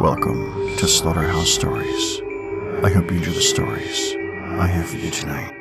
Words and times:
Welcome 0.00 0.76
to 0.76 0.86
Slaughterhouse 0.86 1.50
Stories. 1.50 2.20
I 2.84 2.90
hope 2.90 3.10
you 3.10 3.16
enjoy 3.16 3.32
the 3.32 3.40
stories 3.40 4.14
I 4.46 4.68
have 4.68 4.90
for 4.90 4.96
you 4.96 5.10
tonight. 5.10 5.57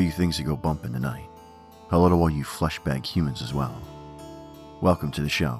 You 0.00 0.10
things 0.10 0.36
that 0.36 0.44
go 0.44 0.56
bump 0.56 0.84
in 0.84 0.92
the 0.92 0.98
night. 0.98 1.28
Hello 1.90 2.08
to 2.08 2.14
all 2.14 2.28
you 2.28 2.44
fleshbag 2.44 3.06
humans 3.06 3.42
as 3.42 3.54
well. 3.54 3.80
Welcome 4.80 5.10
to 5.12 5.22
the 5.22 5.28
show 5.28 5.58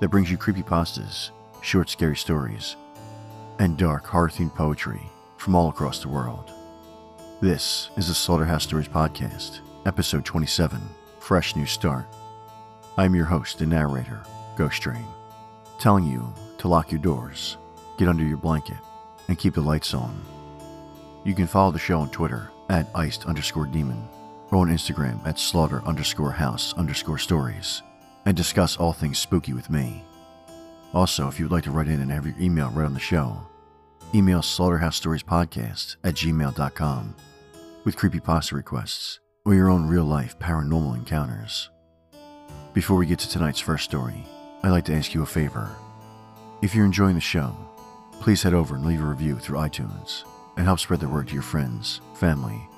that 0.00 0.08
brings 0.08 0.30
you 0.30 0.38
creepypastas, 0.38 1.30
short 1.60 1.88
scary 1.90 2.16
stories, 2.16 2.76
and 3.58 3.76
dark 3.76 4.06
horror-themed 4.06 4.54
poetry 4.54 5.02
from 5.36 5.54
all 5.54 5.68
across 5.68 6.00
the 6.00 6.08
world. 6.08 6.50
This 7.40 7.90
is 7.96 8.08
the 8.08 8.14
Slaughterhouse 8.14 8.64
Stories 8.64 8.88
Podcast, 8.88 9.60
episode 9.86 10.24
27, 10.24 10.80
Fresh 11.20 11.54
New 11.54 11.66
Start. 11.66 12.06
I'm 12.96 13.14
your 13.14 13.26
host 13.26 13.60
and 13.60 13.70
narrator, 13.70 14.22
Ghost 14.56 14.82
Train, 14.82 15.06
telling 15.78 16.04
you 16.04 16.32
to 16.58 16.68
lock 16.68 16.90
your 16.90 17.00
doors, 17.00 17.58
get 17.96 18.08
under 18.08 18.24
your 18.24 18.38
blanket, 18.38 18.78
and 19.28 19.38
keep 19.38 19.54
the 19.54 19.60
lights 19.60 19.94
on. 19.94 20.20
You 21.24 21.34
can 21.34 21.46
follow 21.46 21.70
the 21.70 21.78
show 21.78 22.00
on 22.00 22.10
Twitter 22.10 22.50
at 22.68 22.86
iced 22.94 23.26
underscore 23.26 23.66
demon 23.66 24.02
or 24.50 24.58
on 24.58 24.68
Instagram 24.68 25.24
at 25.26 25.38
slaughter 25.38 25.82
underscore 25.84 26.32
house 26.32 26.74
underscore 26.74 27.18
stories 27.18 27.82
and 28.26 28.36
discuss 28.36 28.76
all 28.76 28.92
things 28.92 29.18
spooky 29.18 29.52
with 29.52 29.70
me. 29.70 30.02
Also, 30.94 31.28
if 31.28 31.38
you'd 31.38 31.50
like 31.50 31.64
to 31.64 31.70
write 31.70 31.88
in 31.88 32.00
and 32.00 32.10
have 32.10 32.26
your 32.26 32.34
email 32.40 32.70
read 32.70 32.86
on 32.86 32.94
the 32.94 33.00
show, 33.00 33.36
email 34.14 34.40
slaughterhouseStoriesPodcast 34.40 35.96
at 36.04 36.14
gmail.com 36.14 37.14
with 37.84 37.96
creepypasta 37.96 38.52
requests 38.52 39.20
or 39.44 39.54
your 39.54 39.70
own 39.70 39.86
real 39.86 40.04
life 40.04 40.38
paranormal 40.38 40.94
encounters. 40.94 41.70
Before 42.74 42.96
we 42.96 43.06
get 43.06 43.18
to 43.20 43.28
tonight's 43.28 43.60
first 43.60 43.84
story, 43.84 44.24
I'd 44.62 44.70
like 44.70 44.84
to 44.86 44.94
ask 44.94 45.14
you 45.14 45.22
a 45.22 45.26
favor. 45.26 45.70
If 46.62 46.74
you're 46.74 46.86
enjoying 46.86 47.14
the 47.14 47.20
show, 47.20 47.56
please 48.20 48.42
head 48.42 48.54
over 48.54 48.74
and 48.74 48.86
leave 48.86 49.02
a 49.02 49.06
review 49.06 49.38
through 49.38 49.58
iTunes 49.58 50.24
and 50.58 50.66
help 50.66 50.80
spread 50.80 50.98
the 50.98 51.08
word 51.08 51.28
to 51.28 51.34
your 51.34 51.42
friends, 51.42 52.00
family, 52.14 52.68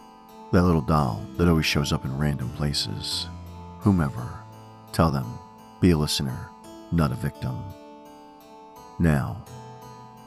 that 0.53 0.63
little 0.63 0.83
doll 0.83 1.25
that 1.39 1.49
always 1.49 1.65
shows 1.65 1.95
up 1.95 2.05
in 2.05 2.19
random 2.19 2.51
places, 2.51 3.27
whomever. 3.79 4.39
Tell 4.93 5.11
them, 5.11 5.27
be 5.81 5.93
a 5.93 5.97
listener, 5.97 6.51
not 6.93 7.11
a 7.11 7.15
victim. 7.15 7.59
Now, 8.99 9.43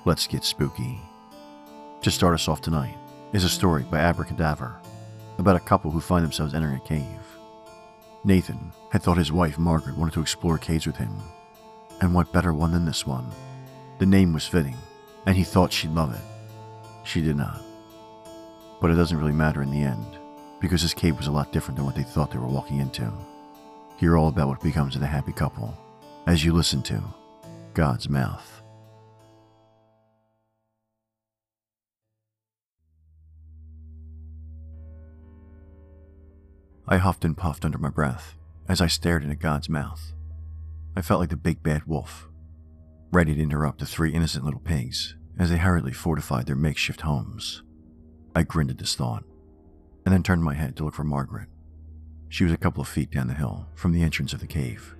let's 0.03 0.25
get 0.25 0.43
spooky. 0.43 0.99
To 2.01 2.09
start 2.09 2.33
us 2.33 2.47
off 2.47 2.59
tonight 2.59 2.97
is 3.33 3.43
a 3.43 3.49
story 3.49 3.83
by 3.83 3.99
Abracadaver 3.99 4.73
about 5.37 5.55
a 5.55 5.59
couple 5.59 5.91
who 5.91 6.01
find 6.01 6.25
themselves 6.25 6.55
entering 6.55 6.77
a 6.77 6.87
cave. 6.87 7.05
Nathan 8.23 8.71
had 8.91 9.03
thought 9.03 9.17
his 9.17 9.31
wife 9.31 9.59
Margaret 9.59 9.95
wanted 9.95 10.15
to 10.15 10.21
explore 10.21 10.57
caves 10.57 10.87
with 10.87 10.95
him, 10.95 11.15
and 12.01 12.15
what 12.15 12.33
better 12.33 12.53
one 12.53 12.71
than 12.71 12.85
this 12.85 13.05
one? 13.05 13.29
The 13.99 14.07
name 14.07 14.33
was 14.33 14.47
fitting, 14.47 14.77
and 15.27 15.37
he 15.37 15.43
thought 15.43 15.71
she'd 15.71 15.91
love 15.91 16.15
it. 16.15 16.32
She 17.03 17.21
did 17.21 17.35
not. 17.35 17.61
But 18.81 18.91
it 18.91 18.95
doesn't 18.95 19.17
really 19.17 19.33
matter 19.33 19.61
in 19.61 19.71
the 19.71 19.83
end, 19.83 20.17
because 20.59 20.81
this 20.81 20.93
cave 20.93 21.17
was 21.17 21.27
a 21.27 21.31
lot 21.31 21.51
different 21.51 21.77
than 21.77 21.85
what 21.85 21.95
they 21.95 22.03
thought 22.03 22.31
they 22.31 22.39
were 22.39 22.47
walking 22.47 22.79
into. 22.79 23.11
Hear 23.97 24.17
all 24.17 24.29
about 24.29 24.47
what 24.47 24.61
becomes 24.61 24.95
of 24.95 25.01
the 25.01 25.07
happy 25.07 25.31
couple 25.31 25.77
as 26.25 26.43
you 26.43 26.53
listen 26.53 26.81
to 26.83 27.03
God's 27.73 28.09
Mouth. 28.09 28.61
I 36.87 36.97
huffed 36.97 37.23
and 37.23 37.37
puffed 37.37 37.63
under 37.63 37.77
my 37.77 37.89
breath 37.89 38.35
as 38.67 38.81
I 38.81 38.87
stared 38.87 39.23
into 39.23 39.35
God's 39.35 39.69
mouth. 39.69 40.13
I 40.95 41.01
felt 41.01 41.21
like 41.21 41.29
the 41.29 41.37
big 41.37 41.63
bad 41.63 41.85
wolf, 41.85 42.27
ready 43.11 43.33
to 43.35 43.41
interrupt 43.41 43.79
the 43.79 43.85
three 43.85 44.13
innocent 44.13 44.43
little 44.43 44.59
pigs 44.59 45.15
as 45.37 45.49
they 45.49 45.57
hurriedly 45.57 45.93
fortified 45.93 46.45
their 46.45 46.55
makeshift 46.55 47.01
homes. 47.01 47.63
I 48.35 48.43
grinned 48.43 48.71
at 48.71 48.77
this 48.77 48.95
thought, 48.95 49.23
and 50.05 50.13
then 50.13 50.23
turned 50.23 50.43
my 50.43 50.53
head 50.53 50.75
to 50.77 50.83
look 50.83 50.93
for 50.93 51.03
Margaret. 51.03 51.47
She 52.29 52.43
was 52.43 52.53
a 52.53 52.57
couple 52.57 52.81
of 52.81 52.87
feet 52.87 53.11
down 53.11 53.27
the 53.27 53.33
hill 53.33 53.67
from 53.75 53.91
the 53.91 54.03
entrance 54.03 54.33
of 54.33 54.39
the 54.39 54.47
cave, 54.47 54.95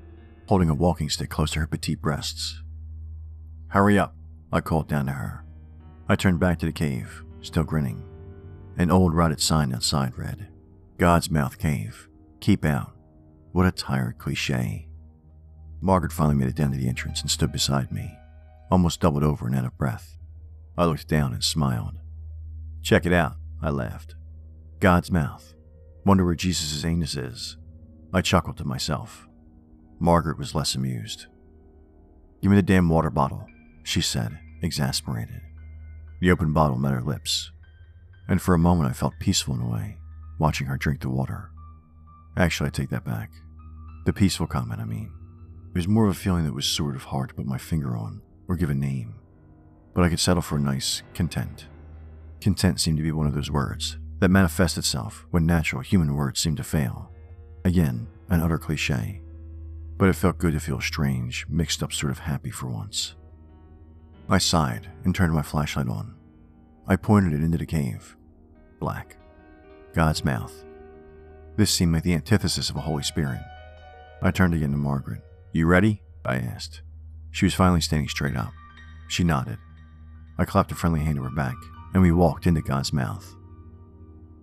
holding 0.48 0.70
a 0.70 0.76
walking 0.76 1.10
stick 1.10 1.30
close 1.30 1.52
to 1.52 1.60
her 1.60 1.68
petite 1.68 2.02
breasts. 2.02 2.62
Hurry 3.70 3.98
up, 3.98 4.16
I 4.52 4.62
called 4.62 4.88
down 4.88 5.08
to 5.08 5.14
her. 5.14 5.44
I 6.08 6.16
turned 6.16 6.40
back 6.40 6.60
to 6.60 6.66
the 6.66 6.72
cave, 6.72 7.24
still 7.42 7.64
grinning. 7.64 8.04
An 8.78 8.92
old 8.92 9.14
rotted 9.16 9.42
sign 9.42 9.74
outside 9.74 10.18
read, 10.18 10.48
God's 10.98 11.30
Mouth 11.30 11.58
Cave. 11.58 12.08
Keep 12.40 12.66
out. 12.66 12.94
What 13.52 13.66
a 13.66 13.72
tired 13.72 14.18
cliche. 14.18 14.88
Margaret 15.82 16.12
finally 16.12 16.36
made 16.36 16.50
it 16.50 16.56
down 16.56 16.72
to 16.72 16.78
the 16.78 16.88
entrance 16.88 17.22
and 17.22 17.32
stood 17.32 17.52
beside 17.52 17.92
me, 17.92 18.18
almost 18.72 19.00
doubled 19.00 19.24
over 19.24 19.48
and 19.48 19.56
out 19.56 19.66
of 19.66 19.78
breath. 19.78 20.18
I 20.78 20.86
looked 20.86 21.08
down 21.08 21.34
and 21.34 21.44
smiled. 21.44 22.00
Check 22.82 23.06
it 23.06 23.14
out, 23.14 23.36
I 23.62 23.70
laughed. 23.70 24.16
God's 24.80 25.12
mouth. 25.12 25.54
Wonder 26.06 26.26
where 26.26 26.36
Jesus' 26.36 26.84
anus 26.84 27.16
is. 27.16 27.58
I 28.14 28.22
chuckled 28.22 28.58
to 28.58 28.66
myself. 28.66 29.28
Margaret 30.00 30.38
was 30.38 30.56
less 30.56 30.76
amused. 30.76 31.28
Give 32.42 32.50
me 32.50 32.58
the 32.58 32.64
damn 32.64 32.90
water 32.90 33.10
bottle, 33.10 33.46
she 33.84 34.02
said, 34.02 34.40
exasperated. 34.62 35.42
The 36.20 36.32
open 36.32 36.54
bottle 36.54 36.78
met 36.78 36.94
her 36.94 37.02
lips, 37.02 37.52
and 38.28 38.42
for 38.42 38.54
a 38.54 38.60
moment 38.60 38.90
I 38.90 38.94
felt 38.94 39.14
peaceful 39.20 39.56
in 39.56 39.62
a 39.62 39.70
way, 39.70 39.98
watching 40.40 40.68
her 40.68 40.78
drink 40.78 41.02
the 41.02 41.10
water. 41.10 41.52
Actually, 42.36 42.68
I 42.68 42.72
take 42.72 42.90
that 42.90 43.06
back. 43.06 43.32
The 44.06 44.14
peaceful 44.14 44.48
comment, 44.48 44.82
I 44.82 44.86
mean. 44.86 45.12
It 45.70 45.78
was 45.78 45.88
more 45.88 46.06
of 46.06 46.12
a 46.12 46.20
feeling 46.20 46.46
that 46.46 46.54
was 46.54 46.66
sort 46.66 46.96
of 46.96 47.04
hard 47.04 47.30
to 47.30 47.36
put 47.36 47.46
my 47.46 47.58
finger 47.58 47.96
on 47.96 48.22
or 48.48 48.56
give 48.56 48.70
a 48.70 48.76
name 48.76 49.16
but 49.94 50.04
I 50.04 50.10
could 50.10 50.20
settle 50.20 50.42
for 50.42 50.58
a 50.58 50.62
nice 50.62 51.04
content. 51.14 51.68
Content 52.42 52.80
seemed 52.80 52.98
to 52.98 53.04
be 53.04 53.12
one 53.12 53.28
of 53.28 53.34
those 53.34 53.52
words 53.52 53.98
that 54.20 54.30
manifest 54.30 54.78
itself 54.78 55.26
when 55.32 55.46
natural 55.46 55.82
human 55.82 56.16
words 56.16 56.40
seem 56.40 56.56
to 56.56 56.64
fail. 56.64 57.12
Again, 57.66 58.08
an 58.30 58.42
utter 58.42 58.58
cliche, 58.58 59.22
but 59.98 60.10
it 60.10 60.16
felt 60.16 60.38
good 60.38 60.54
to 60.54 60.60
feel 60.60 60.82
strange, 60.82 61.46
mixed 61.48 61.84
up 61.84 61.94
sort 61.94 62.12
of 62.12 62.20
happy 62.20 62.50
for 62.50 62.68
once. 62.68 63.16
I 64.30 64.38
sighed 64.38 64.90
and 65.04 65.14
turned 65.14 65.34
my 65.34 65.42
flashlight 65.42 65.88
on. 65.88 66.16
I 66.88 66.96
pointed 66.96 67.34
it 67.34 67.44
into 67.44 67.58
the 67.58 67.66
cave. 67.66 68.16
Black. 68.80 69.18
God's 69.94 70.26
mouth. 70.26 70.64
This 71.56 71.72
seemed 71.72 71.94
like 71.94 72.04
the 72.04 72.14
antithesis 72.16 72.70
of 72.70 72.76
a 72.76 72.82
Holy 72.82 73.04
Spirit. 73.04 73.40
I 74.22 74.32
turned 74.32 74.54
again 74.54 74.72
to 74.72 74.78
Margaret. 74.78 75.22
You 75.52 75.68
ready? 75.68 76.02
I 76.26 76.38
asked. 76.38 76.82
She 77.32 77.46
was 77.46 77.54
finally 77.54 77.82
standing 77.82 78.10
straight 78.10 78.36
up. 78.36 78.54
She 79.08 79.24
nodded. 79.24 79.60
I 80.38 80.46
clapped 80.46 80.72
a 80.72 80.76
friendly 80.76 81.02
hand 81.02 81.18
to 81.18 81.24
her 81.24 81.30
back, 81.30 81.56
and 81.94 82.02
we 82.02 82.12
walked 82.12 82.48
into 82.48 82.62
God's 82.62 82.94
mouth. 82.94 83.36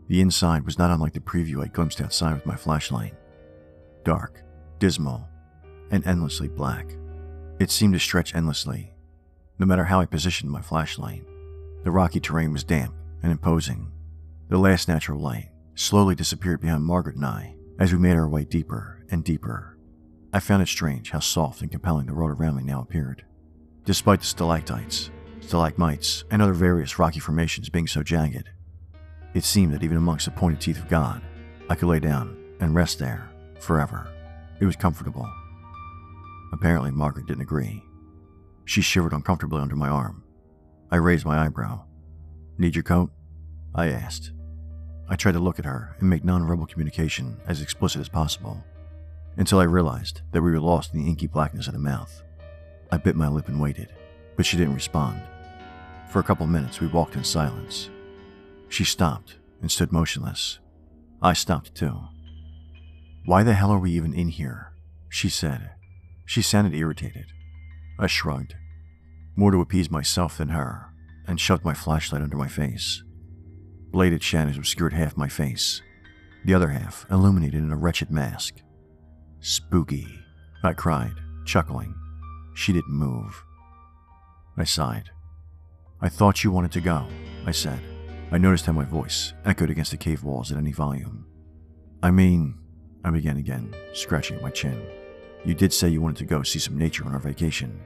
The 0.08 0.20
inside 0.20 0.64
was 0.64 0.78
not 0.78 0.90
unlike 0.90 1.12
the 1.12 1.20
preview 1.20 1.62
I 1.62 1.68
glimpsed 1.68 2.00
outside 2.00 2.34
with 2.34 2.46
my 2.46 2.56
flashlight 2.56 3.14
dark, 4.02 4.42
dismal, 4.78 5.28
and 5.90 6.06
endlessly 6.06 6.48
black. 6.48 6.96
It 7.58 7.70
seemed 7.70 7.92
to 7.92 8.00
stretch 8.00 8.34
endlessly, 8.34 8.94
no 9.58 9.66
matter 9.66 9.84
how 9.84 10.00
I 10.00 10.06
positioned 10.06 10.50
my 10.50 10.62
flashlight. 10.62 11.24
The 11.84 11.90
rocky 11.90 12.18
terrain 12.18 12.52
was 12.52 12.64
damp 12.64 12.94
and 13.22 13.30
imposing. 13.30 13.92
The 14.48 14.58
last 14.58 14.88
natural 14.88 15.20
light 15.20 15.50
slowly 15.74 16.14
disappeared 16.14 16.60
behind 16.60 16.84
Margaret 16.84 17.16
and 17.16 17.26
I 17.26 17.54
as 17.78 17.92
we 17.92 17.98
made 17.98 18.16
our 18.16 18.28
way 18.28 18.44
deeper 18.44 19.04
and 19.10 19.22
deeper. 19.22 19.76
I 20.32 20.40
found 20.40 20.62
it 20.62 20.68
strange 20.68 21.10
how 21.10 21.20
soft 21.20 21.60
and 21.60 21.70
compelling 21.70 22.06
the 22.06 22.12
road 22.12 22.30
around 22.30 22.56
me 22.56 22.62
now 22.62 22.80
appeared. 22.80 23.24
Despite 23.84 24.20
the 24.20 24.26
stalactites, 24.26 25.10
stalagmites, 25.40 26.24
and 26.30 26.40
other 26.40 26.52
various 26.52 26.98
rocky 26.98 27.20
formations 27.20 27.68
being 27.68 27.86
so 27.86 28.02
jagged. 28.02 28.50
It 29.34 29.44
seemed 29.44 29.72
that 29.74 29.82
even 29.82 29.96
amongst 29.96 30.24
the 30.24 30.32
pointed 30.32 30.60
teeth 30.60 30.78
of 30.78 30.88
God, 30.88 31.22
I 31.68 31.74
could 31.74 31.88
lay 31.88 32.00
down 32.00 32.36
and 32.60 32.74
rest 32.74 32.98
there 32.98 33.30
forever. 33.60 34.10
It 34.60 34.66
was 34.66 34.76
comfortable. 34.76 35.30
Apparently, 36.52 36.90
Margaret 36.90 37.26
didn't 37.26 37.42
agree. 37.42 37.82
She 38.64 38.82
shivered 38.82 39.12
uncomfortably 39.12 39.60
under 39.60 39.76
my 39.76 39.88
arm. 39.88 40.24
I 40.90 40.96
raised 40.96 41.24
my 41.24 41.44
eyebrow. 41.44 41.84
Need 42.58 42.74
your 42.74 42.82
coat? 42.82 43.10
I 43.74 43.88
asked. 43.88 44.32
I 45.08 45.16
tried 45.16 45.32
to 45.32 45.40
look 45.40 45.58
at 45.58 45.64
her 45.64 45.96
and 45.98 46.10
make 46.10 46.22
nonverbal 46.22 46.68
communication 46.68 47.40
as 47.46 47.62
explicit 47.62 48.00
as 48.00 48.08
possible, 48.08 48.62
until 49.36 49.60
I 49.60 49.64
realized 49.64 50.22
that 50.32 50.42
we 50.42 50.50
were 50.50 50.60
lost 50.60 50.92
in 50.92 51.00
the 51.00 51.08
inky 51.08 51.26
blackness 51.26 51.66
of 51.66 51.72
the 51.72 51.78
mouth. 51.78 52.22
I 52.92 52.96
bit 52.96 53.16
my 53.16 53.28
lip 53.28 53.48
and 53.48 53.60
waited 53.60 53.92
but 54.40 54.46
she 54.46 54.56
didn't 54.56 54.72
respond. 54.72 55.20
For 56.08 56.18
a 56.18 56.22
couple 56.22 56.46
minutes, 56.46 56.80
we 56.80 56.86
walked 56.86 57.14
in 57.14 57.24
silence. 57.24 57.90
She 58.70 58.84
stopped 58.84 59.36
and 59.60 59.70
stood 59.70 59.92
motionless. 59.92 60.60
I 61.20 61.34
stopped 61.34 61.74
too. 61.74 62.00
Why 63.26 63.42
the 63.42 63.52
hell 63.52 63.70
are 63.70 63.78
we 63.78 63.90
even 63.90 64.14
in 64.14 64.28
here? 64.28 64.72
She 65.10 65.28
said. 65.28 65.72
She 66.24 66.40
sounded 66.40 66.74
irritated. 66.74 67.26
I 67.98 68.06
shrugged, 68.06 68.54
more 69.36 69.50
to 69.50 69.60
appease 69.60 69.90
myself 69.90 70.38
than 70.38 70.48
her, 70.48 70.86
and 71.26 71.38
shoved 71.38 71.62
my 71.62 71.74
flashlight 71.74 72.22
under 72.22 72.38
my 72.38 72.48
face. 72.48 73.04
Bladed 73.90 74.22
shadows 74.22 74.56
obscured 74.56 74.94
half 74.94 75.18
my 75.18 75.28
face, 75.28 75.82
the 76.46 76.54
other 76.54 76.70
half 76.70 77.04
illuminated 77.10 77.62
in 77.62 77.72
a 77.72 77.76
wretched 77.76 78.10
mask. 78.10 78.54
Spooky, 79.40 80.08
I 80.64 80.72
cried, 80.72 81.16
chuckling. 81.44 81.94
She 82.54 82.72
didn't 82.72 82.94
move. 82.94 83.44
I 84.56 84.64
sighed. 84.64 85.10
I 86.00 86.08
thought 86.08 86.44
you 86.44 86.50
wanted 86.50 86.72
to 86.72 86.80
go, 86.80 87.06
I 87.46 87.52
said. 87.52 87.80
I 88.32 88.38
noticed 88.38 88.66
how 88.66 88.72
my 88.72 88.84
voice 88.84 89.34
echoed 89.44 89.70
against 89.70 89.90
the 89.90 89.96
cave 89.96 90.22
walls 90.22 90.52
at 90.52 90.58
any 90.58 90.72
volume. 90.72 91.26
I 92.02 92.10
mean, 92.10 92.58
I 93.04 93.10
began 93.10 93.36
again, 93.36 93.74
scratching 93.92 94.36
at 94.36 94.42
my 94.42 94.50
chin. 94.50 94.82
You 95.44 95.54
did 95.54 95.72
say 95.72 95.88
you 95.88 96.00
wanted 96.00 96.18
to 96.18 96.24
go 96.26 96.42
see 96.42 96.58
some 96.58 96.78
nature 96.78 97.04
on 97.04 97.12
our 97.12 97.18
vacation. 97.18 97.80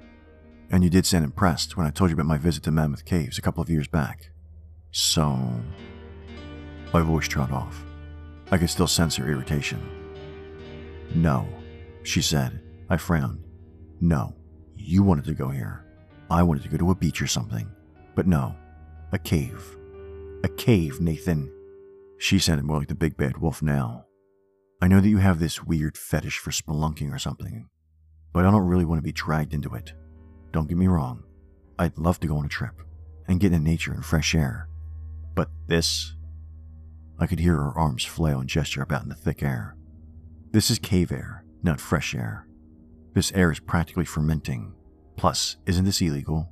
And 0.71 0.83
you 0.83 0.91
did 0.91 1.07
sound 1.07 1.25
impressed 1.25 1.77
when 1.77 1.87
I 1.87 1.91
told 1.91 2.11
you 2.11 2.15
about 2.15 2.27
my 2.27 2.39
visit 2.39 2.63
to 2.65 2.71
Mammoth 2.71 3.05
Caves 3.05 3.39
a 3.39 3.43
couple 3.43 3.63
of 3.63 3.71
years 3.71 3.89
back. 3.89 4.31
So. 4.91 5.39
My 6.93 7.01
voice 7.01 7.29
trailed 7.29 7.53
off. 7.53 7.85
I 8.51 8.59
could 8.59 8.71
still 8.71 8.87
sense 8.87 9.17
her 9.17 9.29
irritation. 9.29 9.81
No, 11.15 11.47
she 12.03 12.23
said. 12.23 12.61
I 12.91 12.97
frowned. 12.97 13.45
No, 14.01 14.35
you 14.77 15.03
wanted 15.03 15.25
to 15.25 15.35
go 15.35 15.49
here. 15.49 15.85
I 16.35 16.43
wanted 16.43 16.65
to 16.65 16.69
go 16.69 16.77
to 16.79 16.91
a 16.91 16.97
beach 16.97 17.23
or 17.23 17.29
something. 17.29 17.71
But 18.17 18.27
no, 18.27 18.57
a 19.13 19.19
cave. 19.21 19.77
A 20.43 20.49
cave, 20.49 21.01
Nathan. 21.01 21.49
She 22.19 22.41
sounded 22.41 22.65
more 22.65 22.81
like 22.81 22.89
the 22.89 22.97
big 22.97 23.17
bad 23.17 23.37
wolf 23.39 23.63
now. 23.63 24.07
I 24.83 24.89
know 24.89 25.01
that 25.01 25.09
you 25.09 25.19
have 25.19 25.39
this 25.39 25.63
weird 25.63 25.97
fetish 25.97 26.39
for 26.39 26.51
spelunking 26.51 27.15
or 27.15 27.21
something, 27.21 27.69
but 28.33 28.45
I 28.45 28.51
don't 28.51 28.67
really 28.67 28.85
want 28.85 28.99
to 28.99 29.05
be 29.05 29.13
dragged 29.13 29.55
into 29.55 29.77
it. 29.77 29.93
Don't 30.51 30.69
get 30.69 30.77
me 30.77 30.89
wrong. 30.89 31.23
I'd 31.79 31.99
love 31.99 32.19
to 32.19 32.27
go 32.27 32.39
on 32.39 32.47
a 32.47 32.49
trip 32.49 32.83
and 33.29 33.39
get 33.39 33.53
in 33.53 33.63
nature 33.63 33.93
and 33.93 34.05
fresh 34.05 34.35
air. 34.35 34.69
But 35.37 35.51
this? 35.69 36.17
I 37.17 37.29
could 37.29 37.39
hear 37.39 37.55
her 37.55 37.79
arms 37.79 38.05
flail 38.05 38.41
and 38.41 38.49
gesture 38.49 38.83
about 38.83 39.05
in 39.05 39.09
the 39.09 39.15
thick 39.15 39.41
air. 39.45 39.77
This 40.51 40.69
is 40.69 40.81
cave 40.81 41.13
air, 41.13 41.45
not 41.63 41.81
fresh 41.81 42.13
air. 42.13 42.49
This 43.13 43.31
air 43.35 43.53
is 43.53 43.61
practically 43.61 44.05
fermenting. 44.05 44.75
Plus, 45.17 45.57
isn't 45.67 45.85
this 45.85 46.01
illegal? 46.01 46.51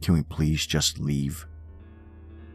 Can 0.00 0.14
we 0.14 0.22
please 0.22 0.66
just 0.66 0.98
leave? 0.98 1.46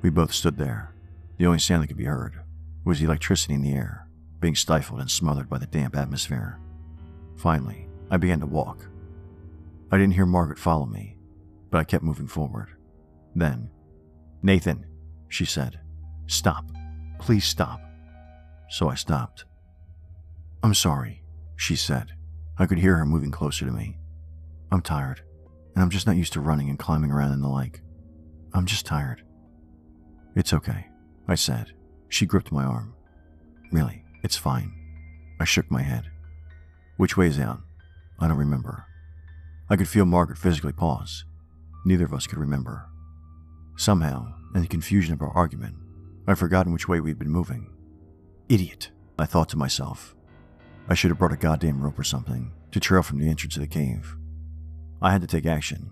We 0.02 0.10
both 0.10 0.34
stood 0.34 0.58
there. 0.58 0.94
The 1.38 1.46
only 1.46 1.60
sound 1.60 1.84
that 1.84 1.88
could 1.88 1.98
be 1.98 2.06
heard 2.06 2.42
was 2.84 3.00
the 3.00 3.06
electricity 3.06 3.54
in 3.54 3.62
the 3.62 3.74
air, 3.74 4.08
being 4.40 4.56
stifled 4.56 5.00
and 5.00 5.12
smothered 5.12 5.50
by 5.50 5.58
the 5.58 5.66
damp 5.68 5.96
atmosphere. 5.96 6.60
Finally, 7.38 7.88
I 8.10 8.18
began 8.18 8.40
to 8.40 8.46
walk. 8.46 8.88
I 9.92 9.98
didn't 9.98 10.14
hear 10.14 10.26
Margaret 10.26 10.60
follow 10.60 10.86
me, 10.86 11.18
but 11.70 11.78
I 11.78 11.84
kept 11.84 12.04
moving 12.04 12.28
forward. 12.28 12.70
Then, 13.36 13.70
Nathan, 14.42 14.86
she 15.30 15.46
said, 15.46 15.80
stop. 16.28 16.66
Please 17.20 17.46
stop. 17.46 17.80
So 18.70 18.90
I 18.90 18.96
stopped. 18.96 19.46
I'm 20.64 20.74
sorry, 20.74 21.24
she 21.56 21.76
said. 21.76 22.14
I 22.58 22.66
could 22.66 22.80
hear 22.80 22.98
her 22.98 23.06
moving 23.06 23.32
closer 23.32 23.66
to 23.66 23.72
me. 23.72 23.98
I'm 24.72 24.82
tired, 24.82 25.22
and 25.78 25.84
I'm 25.84 25.92
just 25.92 26.08
not 26.08 26.16
used 26.16 26.34
to 26.34 26.42
running 26.42 26.72
and 26.72 26.80
climbing 26.80 27.12
around 27.12 27.34
in 27.34 27.42
the 27.42 27.48
lake. 27.48 27.82
I'm 28.52 28.66
just 28.66 28.88
tired. 28.88 29.22
It's 30.36 30.52
okay, 30.52 30.88
I 31.28 31.36
said. 31.36 31.74
She 32.10 32.26
gripped 32.26 32.52
my 32.52 32.64
arm. 32.64 32.96
Really, 33.72 34.04
it's 34.24 34.36
fine. 34.36 34.74
I 35.40 35.46
shook 35.46 35.70
my 35.70 35.84
head. 35.84 36.06
Which 36.98 37.16
way 37.16 37.28
is 37.28 37.40
out? 37.40 37.60
I 38.20 38.28
don't 38.28 38.40
remember. 38.40 38.86
I 39.70 39.76
could 39.76 39.88
feel 39.88 40.06
Margaret 40.06 40.40
physically 40.40 40.72
pause. 40.72 41.26
Neither 41.86 42.06
of 42.06 42.14
us 42.14 42.26
could 42.26 42.40
remember. 42.40 42.88
Somehow, 43.76 44.34
in 44.56 44.62
the 44.62 44.68
confusion 44.68 45.14
of 45.14 45.22
our 45.22 45.30
argument, 45.30 45.76
I'd 46.28 46.40
forgotten 46.40 46.74
which 46.74 46.88
way 46.88 47.00
we'd 47.02 47.20
been 47.20 47.30
moving. 47.30 47.72
Idiot, 48.50 48.90
I 49.20 49.28
thought 49.28 49.50
to 49.50 49.58
myself. 49.58 50.16
I 50.90 50.96
should 50.96 51.12
have 51.12 51.20
brought 51.20 51.34
a 51.34 51.38
goddamn 51.38 51.84
rope 51.84 52.00
or 52.00 52.04
something 52.04 52.52
to 52.72 52.80
trail 52.80 53.04
from 53.04 53.20
the 53.20 53.30
entrance 53.30 53.58
of 53.58 53.62
the 53.62 53.68
cave. 53.68 54.18
I 55.02 55.12
had 55.12 55.22
to 55.22 55.28
take 55.28 55.46
action. 55.46 55.92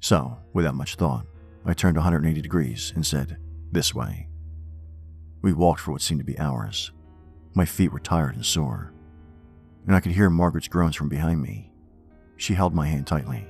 So, 0.00 0.38
without 0.52 0.74
much 0.74 0.96
thought, 0.96 1.26
I 1.64 1.72
turned 1.72 1.96
180 1.96 2.40
degrees 2.40 2.92
and 2.94 3.04
said, 3.04 3.38
This 3.72 3.94
way. 3.94 4.28
We 5.42 5.52
walked 5.52 5.80
for 5.80 5.92
what 5.92 6.02
seemed 6.02 6.20
to 6.20 6.24
be 6.24 6.38
hours. 6.38 6.92
My 7.54 7.64
feet 7.64 7.92
were 7.92 8.00
tired 8.00 8.34
and 8.34 8.44
sore, 8.44 8.92
and 9.86 9.94
I 9.96 10.00
could 10.00 10.12
hear 10.12 10.28
Margaret's 10.28 10.68
groans 10.68 10.96
from 10.96 11.08
behind 11.08 11.40
me. 11.40 11.72
She 12.36 12.54
held 12.54 12.74
my 12.74 12.86
hand 12.86 13.06
tightly. 13.06 13.46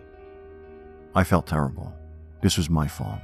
I 1.14 1.24
felt 1.24 1.46
terrible. 1.46 1.92
This 2.42 2.56
was 2.56 2.70
my 2.70 2.86
fault. 2.86 3.20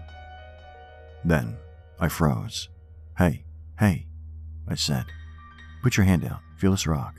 Then 1.25 1.56
I 2.00 2.08
froze. 2.08 2.69
Hey, 3.17 3.44
hey, 3.79 4.08
I 4.67 4.75
said. 4.75 5.05
Put 5.82 5.97
your 5.97 6.06
hand 6.06 6.25
out. 6.25 6.41
Feel 6.56 6.73
this 6.73 6.87
rock. 6.87 7.15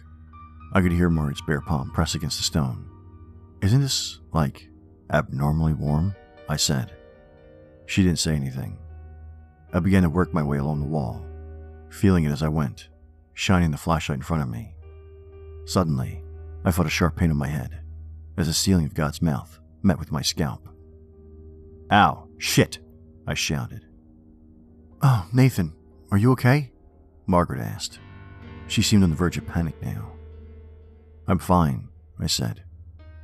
I 0.73 0.81
could 0.81 0.91
hear 0.91 1.09
Margaret's 1.09 1.41
bare 1.41 1.61
palm 1.61 1.91
press 1.91 2.15
against 2.15 2.37
the 2.37 2.43
stone. 2.43 2.89
Isn't 3.63 3.79
this, 3.79 4.19
like, 4.33 4.67
abnormally 5.09 5.73
warm? 5.73 6.13
I 6.49 6.57
said. 6.57 6.91
She 7.85 8.03
didn't 8.03 8.19
say 8.19 8.35
anything. 8.35 8.77
I 9.71 9.79
began 9.79 10.03
to 10.03 10.09
work 10.09 10.33
my 10.33 10.43
way 10.43 10.57
along 10.57 10.81
the 10.81 10.85
wall, 10.85 11.25
feeling 11.89 12.25
it 12.25 12.31
as 12.31 12.43
I 12.43 12.49
went, 12.49 12.89
shining 13.33 13.71
the 13.71 13.77
flashlight 13.77 14.17
in 14.17 14.21
front 14.21 14.43
of 14.43 14.49
me. 14.49 14.75
Suddenly, 15.63 16.21
I 16.65 16.71
felt 16.71 16.87
a 16.87 16.89
sharp 16.89 17.15
pain 17.15 17.31
in 17.31 17.37
my 17.37 17.47
head 17.47 17.79
as 18.35 18.47
the 18.47 18.53
ceiling 18.53 18.85
of 18.85 18.95
God's 18.95 19.21
mouth 19.21 19.59
met 19.81 19.97
with 19.97 20.11
my 20.11 20.21
scalp. 20.21 20.67
Ow, 21.89 22.27
shit, 22.37 22.79
I 23.25 23.33
shouted. 23.33 23.85
Oh, 25.01 25.25
Nathan, 25.31 25.73
are 26.11 26.17
you 26.17 26.33
okay? 26.33 26.73
Margaret 27.27 27.61
asked. 27.61 27.99
She 28.67 28.81
seemed 28.81 29.03
on 29.03 29.09
the 29.09 29.15
verge 29.15 29.37
of 29.37 29.47
panic 29.47 29.81
now. 29.81 30.11
I'm 31.29 31.39
fine, 31.39 31.87
I 32.19 32.27
said. 32.27 32.65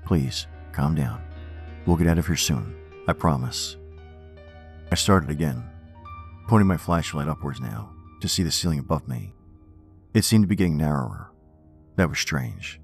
Please, 0.05 0.47
calm 0.71 0.95
down. 0.95 1.21
We'll 1.85 1.97
get 1.97 2.07
out 2.07 2.17
of 2.17 2.27
here 2.27 2.35
soon, 2.35 2.75
I 3.07 3.13
promise. 3.13 3.77
I 4.91 4.95
started 4.95 5.29
again, 5.29 5.63
pointing 6.47 6.67
my 6.67 6.77
flashlight 6.77 7.27
upwards 7.27 7.59
now 7.59 7.91
to 8.21 8.27
see 8.27 8.43
the 8.43 8.51
ceiling 8.51 8.79
above 8.79 9.07
me. 9.07 9.33
It 10.13 10.23
seemed 10.23 10.43
to 10.43 10.47
be 10.47 10.55
getting 10.55 10.77
narrower. 10.77 11.31
That 11.95 12.09
was 12.09 12.19
strange. 12.19 12.79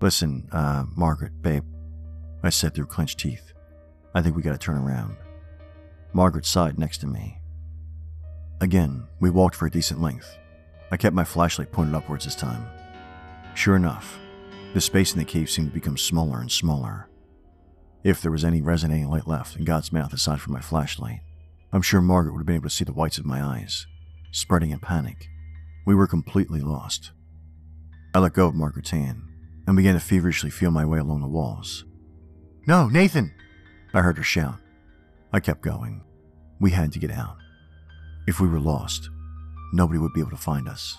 Listen, 0.00 0.48
uh, 0.52 0.84
Margaret, 0.96 1.42
babe, 1.42 1.64
I 2.42 2.50
said 2.50 2.74
through 2.74 2.86
clenched 2.86 3.18
teeth. 3.18 3.52
I 4.14 4.22
think 4.22 4.36
we 4.36 4.42
gotta 4.42 4.58
turn 4.58 4.76
around. 4.76 5.16
Margaret 6.12 6.44
sighed 6.44 6.78
next 6.78 6.98
to 6.98 7.06
me. 7.06 7.40
Again, 8.60 9.06
we 9.20 9.30
walked 9.30 9.56
for 9.56 9.66
a 9.66 9.70
decent 9.70 10.00
length. 10.00 10.36
I 10.90 10.96
kept 10.96 11.16
my 11.16 11.24
flashlight 11.24 11.72
pointed 11.72 11.94
upwards 11.94 12.24
this 12.24 12.34
time. 12.34 12.66
Sure 13.54 13.76
enough, 13.76 14.18
the 14.74 14.80
space 14.80 15.12
in 15.12 15.18
the 15.18 15.24
cave 15.24 15.50
seemed 15.50 15.68
to 15.68 15.74
become 15.74 15.98
smaller 15.98 16.40
and 16.40 16.50
smaller. 16.50 17.08
If 18.04 18.20
there 18.20 18.32
was 18.32 18.44
any 18.44 18.62
resonating 18.62 19.08
light 19.08 19.28
left 19.28 19.56
in 19.56 19.64
God's 19.64 19.92
mouth 19.92 20.12
aside 20.12 20.40
from 20.40 20.54
my 20.54 20.60
flashlight, 20.60 21.20
I'm 21.72 21.82
sure 21.82 22.00
Margaret 22.00 22.32
would 22.32 22.40
have 22.40 22.46
been 22.46 22.56
able 22.56 22.68
to 22.68 22.74
see 22.74 22.84
the 22.84 22.92
whites 22.92 23.18
of 23.18 23.26
my 23.26 23.42
eyes, 23.42 23.86
spreading 24.32 24.70
in 24.70 24.80
panic. 24.80 25.28
We 25.86 25.94
were 25.94 26.06
completely 26.06 26.60
lost. 26.60 27.12
I 28.14 28.18
let 28.18 28.32
go 28.32 28.48
of 28.48 28.54
Margaret's 28.54 28.90
hand 28.90 29.22
and 29.66 29.76
began 29.76 29.94
to 29.94 30.00
feverishly 30.00 30.50
feel 30.50 30.70
my 30.70 30.84
way 30.84 30.98
along 30.98 31.20
the 31.20 31.28
walls. 31.28 31.84
No, 32.66 32.88
Nathan! 32.88 33.34
I 33.94 34.00
heard 34.00 34.16
her 34.16 34.22
shout. 34.22 34.56
I 35.32 35.40
kept 35.40 35.62
going. 35.62 36.02
We 36.60 36.70
had 36.70 36.92
to 36.92 36.98
get 36.98 37.10
out. 37.10 37.36
If 38.26 38.40
we 38.40 38.48
were 38.48 38.60
lost, 38.60 39.10
nobody 39.72 39.98
would 39.98 40.12
be 40.12 40.20
able 40.20 40.30
to 40.30 40.36
find 40.36 40.68
us. 40.68 40.98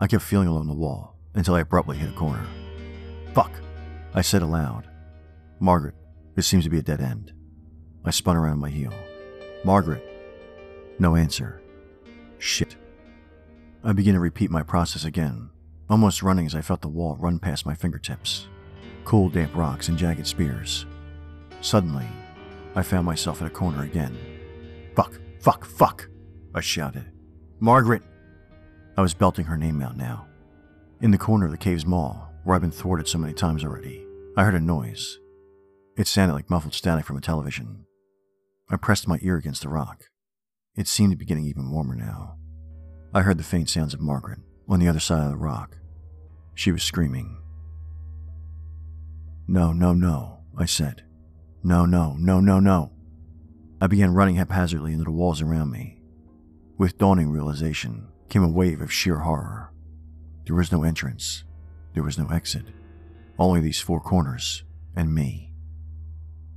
I 0.00 0.06
kept 0.06 0.22
feeling 0.22 0.48
along 0.48 0.68
the 0.68 0.74
wall 0.74 1.15
until 1.36 1.54
I 1.54 1.60
abruptly 1.60 1.96
hit 1.96 2.10
a 2.10 2.12
corner. 2.12 2.44
Fuck! 3.32 3.52
I 4.14 4.22
said 4.22 4.42
aloud. 4.42 4.88
Margaret, 5.60 5.94
this 6.34 6.46
seems 6.46 6.64
to 6.64 6.70
be 6.70 6.78
a 6.78 6.82
dead 6.82 7.00
end. 7.00 7.32
I 8.04 8.10
spun 8.10 8.36
around 8.36 8.54
on 8.54 8.58
my 8.60 8.70
heel. 8.70 8.92
Margaret! 9.64 10.04
No 10.98 11.14
answer. 11.14 11.62
Shit. 12.38 12.76
I 13.84 13.92
began 13.92 14.14
to 14.14 14.20
repeat 14.20 14.50
my 14.50 14.62
process 14.62 15.04
again, 15.04 15.50
almost 15.88 16.22
running 16.22 16.46
as 16.46 16.54
I 16.54 16.62
felt 16.62 16.80
the 16.80 16.88
wall 16.88 17.16
run 17.20 17.38
past 17.38 17.66
my 17.66 17.74
fingertips. 17.74 18.48
Cool, 19.04 19.28
damp 19.28 19.54
rocks 19.54 19.88
and 19.88 19.98
jagged 19.98 20.26
spears. 20.26 20.86
Suddenly, 21.60 22.06
I 22.74 22.82
found 22.82 23.06
myself 23.06 23.40
in 23.40 23.46
a 23.46 23.50
corner 23.50 23.82
again. 23.82 24.16
Fuck, 24.94 25.20
fuck, 25.40 25.64
fuck, 25.64 26.08
I 26.54 26.60
shouted. 26.60 27.12
Margaret! 27.60 28.02
I 28.96 29.02
was 29.02 29.14
belting 29.14 29.44
her 29.44 29.56
name 29.56 29.82
out 29.82 29.96
now. 29.96 30.26
In 31.02 31.10
the 31.10 31.18
corner 31.18 31.44
of 31.44 31.52
the 31.52 31.58
cave's 31.58 31.84
maw, 31.84 32.28
where 32.44 32.56
I'd 32.56 32.62
been 32.62 32.70
thwarted 32.70 33.06
so 33.06 33.18
many 33.18 33.34
times 33.34 33.62
already, 33.62 34.06
I 34.34 34.44
heard 34.44 34.54
a 34.54 34.60
noise. 34.60 35.18
It 35.98 36.06
sounded 36.06 36.32
like 36.32 36.48
muffled 36.48 36.72
static 36.72 37.04
from 37.04 37.18
a 37.18 37.20
television. 37.20 37.84
I 38.70 38.76
pressed 38.76 39.06
my 39.06 39.18
ear 39.20 39.36
against 39.36 39.60
the 39.60 39.68
rock. 39.68 40.04
It 40.74 40.88
seemed 40.88 41.12
to 41.12 41.16
be 41.18 41.26
getting 41.26 41.44
even 41.44 41.70
warmer 41.70 41.94
now. 41.94 42.38
I 43.12 43.22
heard 43.22 43.36
the 43.36 43.44
faint 43.44 43.68
sounds 43.68 43.92
of 43.92 44.00
Margaret 44.00 44.38
on 44.70 44.80
the 44.80 44.88
other 44.88 44.98
side 44.98 45.22
of 45.22 45.30
the 45.30 45.36
rock. 45.36 45.76
She 46.54 46.72
was 46.72 46.82
screaming. 46.82 47.42
No, 49.46 49.74
no, 49.74 49.92
no, 49.92 50.38
I 50.56 50.64
said. 50.64 51.04
No, 51.62 51.84
no, 51.84 52.16
no, 52.18 52.40
no, 52.40 52.58
no. 52.58 52.92
I 53.82 53.86
began 53.86 54.14
running 54.14 54.36
haphazardly 54.36 54.92
into 54.92 55.04
the 55.04 55.10
walls 55.10 55.42
around 55.42 55.70
me. 55.70 56.00
With 56.78 56.96
dawning 56.96 57.30
realization 57.30 58.08
came 58.30 58.42
a 58.42 58.48
wave 58.48 58.80
of 58.80 58.90
sheer 58.90 59.18
horror. 59.18 59.72
There 60.46 60.54
was 60.54 60.70
no 60.70 60.84
entrance. 60.84 61.42
There 61.92 62.04
was 62.04 62.16
no 62.16 62.28
exit. 62.28 62.66
Only 63.36 63.60
these 63.60 63.80
four 63.80 64.00
corners 64.00 64.62
and 64.94 65.12
me. 65.12 65.52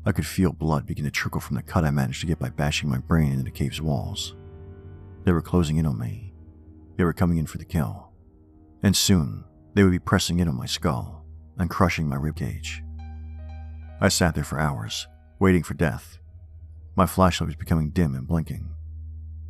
I 0.05 0.12
could 0.12 0.27
feel 0.27 0.53
blood 0.53 0.86
begin 0.86 1.05
to 1.05 1.12
trickle 1.12 1.41
from 1.41 1.55
the 1.55 1.63
cut 1.63 1.84
I 1.84 1.89
managed 1.89 2.22
to 2.22 2.27
get 2.27 2.39
by 2.39 2.50
bashing 2.50 2.88
my 2.88 3.00
brain 3.00 3.31
into 3.31 3.43
the 3.43 3.51
cave's 3.51 3.81
walls. 3.81 4.36
They 5.24 5.31
were 5.31 5.41
closing 5.41 5.77
in 5.77 5.88
on 5.88 5.98
me. 5.98 6.34
They 6.98 7.03
were 7.03 7.13
coming 7.13 7.38
in 7.38 7.48
for 7.48 7.58
the 7.58 7.65
kill. 7.65 8.12
And 8.84 8.96
soon, 8.96 9.43
they 9.74 9.84
would 9.84 9.91
be 9.91 10.00
pressing 10.00 10.39
in 10.39 10.48
on 10.48 10.55
my 10.55 10.67
skull 10.67 11.25
and 11.58 11.69
crushing 11.69 12.08
my 12.08 12.15
ribcage. 12.15 12.81
I 14.00 14.10
sat 14.10 14.36
there 14.36 14.43
for 14.43 14.60
hours, 14.60 15.08
waiting 15.39 15.63
for 15.63 15.74
death. 15.74 16.19
My 16.96 17.08
flashlight 17.08 17.48
was 17.48 17.55
becoming 17.55 17.89
dim 17.89 18.13
and 18.13 18.27
blinking. 18.27 18.69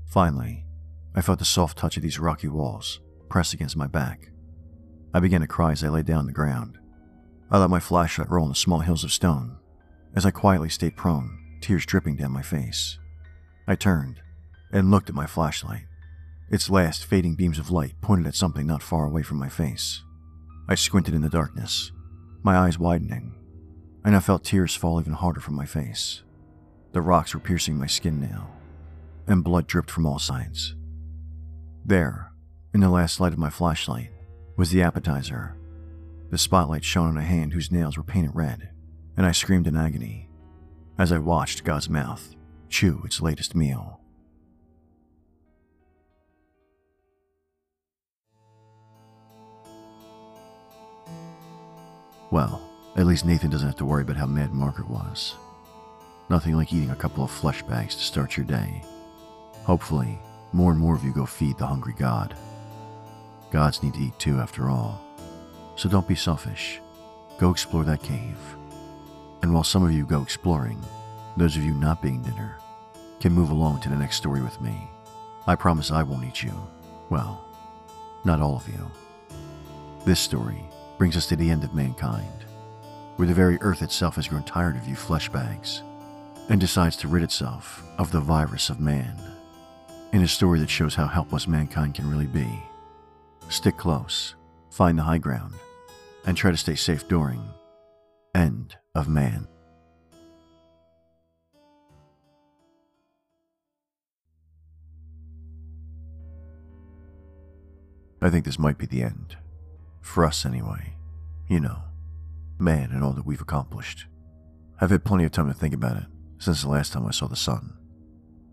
Finally, 0.07 0.65
I 1.13 1.21
felt 1.21 1.39
the 1.39 1.45
soft 1.45 1.77
touch 1.77 1.97
of 1.97 2.03
these 2.03 2.19
rocky 2.19 2.47
walls 2.47 3.01
press 3.29 3.53
against 3.53 3.77
my 3.77 3.87
back. 3.87 4.31
I 5.13 5.19
began 5.19 5.41
to 5.41 5.47
cry 5.47 5.71
as 5.71 5.83
I 5.83 5.89
lay 5.89 6.01
down 6.01 6.19
on 6.19 6.25
the 6.25 6.31
ground. 6.31 6.77
I 7.51 7.57
let 7.57 7.69
my 7.69 7.79
flashlight 7.79 8.29
roll 8.29 8.43
on 8.43 8.49
the 8.49 8.55
small 8.55 8.79
hills 8.79 9.03
of 9.03 9.11
stone 9.11 9.57
as 10.15 10.25
I 10.25 10.31
quietly 10.31 10.69
stayed 10.69 10.95
prone, 10.95 11.37
tears 11.61 11.85
dripping 11.85 12.15
down 12.15 12.31
my 12.31 12.41
face. 12.41 12.97
I 13.67 13.75
turned 13.75 14.21
and 14.71 14.91
looked 14.91 15.09
at 15.09 15.15
my 15.15 15.25
flashlight. 15.25 15.85
Its 16.49 16.69
last 16.69 17.05
fading 17.05 17.35
beams 17.35 17.59
of 17.59 17.71
light 17.71 17.93
pointed 18.01 18.27
at 18.27 18.35
something 18.35 18.65
not 18.65 18.81
far 18.81 19.05
away 19.05 19.21
from 19.21 19.37
my 19.37 19.49
face. 19.49 20.03
I 20.67 20.75
squinted 20.75 21.13
in 21.13 21.21
the 21.21 21.29
darkness, 21.29 21.91
my 22.43 22.57
eyes 22.57 22.79
widening, 22.79 23.35
and 24.03 24.15
I 24.15 24.19
felt 24.19 24.43
tears 24.43 24.75
fall 24.75 24.99
even 24.99 25.13
harder 25.13 25.39
from 25.39 25.55
my 25.55 25.65
face. 25.65 26.23
The 26.91 27.01
rocks 27.01 27.33
were 27.33 27.39
piercing 27.39 27.77
my 27.77 27.87
skin 27.87 28.19
now, 28.19 28.49
and 29.27 29.43
blood 29.43 29.67
dripped 29.67 29.91
from 29.91 30.05
all 30.05 30.19
sides. 30.19 30.75
There, 31.85 32.28
in 32.73 32.81
the 32.81 32.89
last 32.89 33.19
light 33.19 33.33
of 33.33 33.39
my 33.39 33.49
flashlight, 33.49 34.11
was 34.55 34.71
the 34.71 34.81
appetizer. 34.81 35.55
The 36.29 36.37
spotlight 36.37 36.83
shone 36.83 37.07
on 37.07 37.17
a 37.17 37.23
hand 37.23 37.53
whose 37.53 37.71
nails 37.71 37.97
were 37.97 38.03
painted 38.03 38.35
red, 38.35 38.69
and 39.17 39.25
I 39.25 39.31
screamed 39.31 39.67
in 39.67 39.75
agony 39.75 40.29
as 40.97 41.11
I 41.11 41.17
watched 41.17 41.63
God's 41.63 41.89
mouth 41.89 42.35
chew 42.69 43.01
its 43.05 43.21
latest 43.21 43.55
meal. 43.55 43.99
Well, 52.31 52.61
at 52.95 53.07
least 53.07 53.25
Nathan 53.25 53.49
doesn't 53.49 53.67
have 53.67 53.77
to 53.77 53.85
worry 53.85 54.03
about 54.03 54.17
how 54.17 54.27
mad 54.27 54.53
Margaret 54.53 54.89
was. 54.89 55.33
Nothing 56.29 56.55
like 56.55 56.71
eating 56.71 56.91
a 56.91 56.95
couple 56.95 57.23
of 57.23 57.31
flesh 57.31 57.63
bags 57.63 57.95
to 57.95 58.01
start 58.01 58.37
your 58.37 58.45
day. 58.45 58.83
Hopefully, 59.63 60.19
more 60.53 60.71
and 60.71 60.79
more 60.79 60.95
of 60.95 61.03
you 61.03 61.11
go 61.11 61.25
feed 61.25 61.57
the 61.57 61.65
hungry 61.65 61.95
God. 61.97 62.35
Gods 63.51 63.81
need 63.81 63.95
to 63.95 64.01
eat 64.01 64.19
too, 64.19 64.39
after 64.39 64.69
all. 64.69 65.01
So 65.75 65.89
don't 65.89 66.07
be 66.07 66.15
selfish. 66.15 66.79
Go 67.37 67.51
explore 67.51 67.83
that 67.85 68.03
cave. 68.03 68.37
And 69.41 69.53
while 69.53 69.63
some 69.63 69.83
of 69.83 69.91
you 69.91 70.05
go 70.05 70.21
exploring, 70.21 70.79
those 71.37 71.55
of 71.55 71.63
you 71.63 71.73
not 71.73 72.01
being 72.01 72.21
dinner 72.21 72.57
can 73.19 73.33
move 73.33 73.49
along 73.49 73.81
to 73.81 73.89
the 73.89 73.95
next 73.95 74.17
story 74.17 74.41
with 74.41 74.59
me. 74.61 74.89
I 75.47 75.55
promise 75.55 75.91
I 75.91 76.03
won't 76.03 76.25
eat 76.25 76.43
you. 76.43 76.53
Well, 77.09 77.43
not 78.23 78.41
all 78.41 78.55
of 78.55 78.67
you. 78.67 78.91
This 80.05 80.19
story 80.19 80.63
brings 80.97 81.17
us 81.17 81.27
to 81.27 81.35
the 81.35 81.49
end 81.49 81.63
of 81.63 81.73
mankind, 81.73 82.45
where 83.15 83.27
the 83.27 83.33
very 83.33 83.57
earth 83.61 83.81
itself 83.81 84.15
has 84.15 84.27
grown 84.27 84.43
tired 84.43 84.75
of 84.75 84.87
you 84.87 84.95
flesh 84.95 85.29
bags 85.29 85.81
and 86.49 86.59
decides 86.59 86.95
to 86.97 87.07
rid 87.07 87.23
itself 87.23 87.83
of 87.97 88.11
the 88.11 88.19
virus 88.19 88.69
of 88.69 88.79
man. 88.79 89.15
In 90.11 90.23
a 90.23 90.27
story 90.27 90.59
that 90.59 90.69
shows 90.69 90.95
how 90.95 91.07
helpless 91.07 91.47
mankind 91.47 91.95
can 91.95 92.09
really 92.09 92.27
be. 92.27 92.63
Stick 93.49 93.77
close, 93.77 94.35
find 94.69 94.97
the 94.97 95.03
high 95.03 95.17
ground, 95.17 95.55
and 96.25 96.37
try 96.37 96.51
to 96.51 96.57
stay 96.57 96.75
safe 96.75 97.07
during 97.07 97.41
End 98.35 98.77
of 98.93 99.09
Man. 99.09 99.47
I 108.21 108.29
think 108.29 108.45
this 108.45 108.59
might 108.59 108.77
be 108.77 108.85
the 108.85 109.01
end. 109.01 109.35
For 110.01 110.25
us, 110.25 110.45
anyway. 110.45 110.93
You 111.47 111.59
know, 111.59 111.79
man 112.59 112.91
and 112.91 113.03
all 113.03 113.13
that 113.13 113.25
we've 113.25 113.41
accomplished. 113.41 114.05
I've 114.79 114.91
had 114.91 115.03
plenty 115.03 115.23
of 115.23 115.31
time 115.31 115.47
to 115.47 115.53
think 115.55 115.73
about 115.73 115.97
it 115.97 116.05
since 116.37 116.61
the 116.61 116.69
last 116.69 116.93
time 116.93 117.07
I 117.07 117.11
saw 117.11 117.27
the 117.27 117.35
sun. 117.35 117.75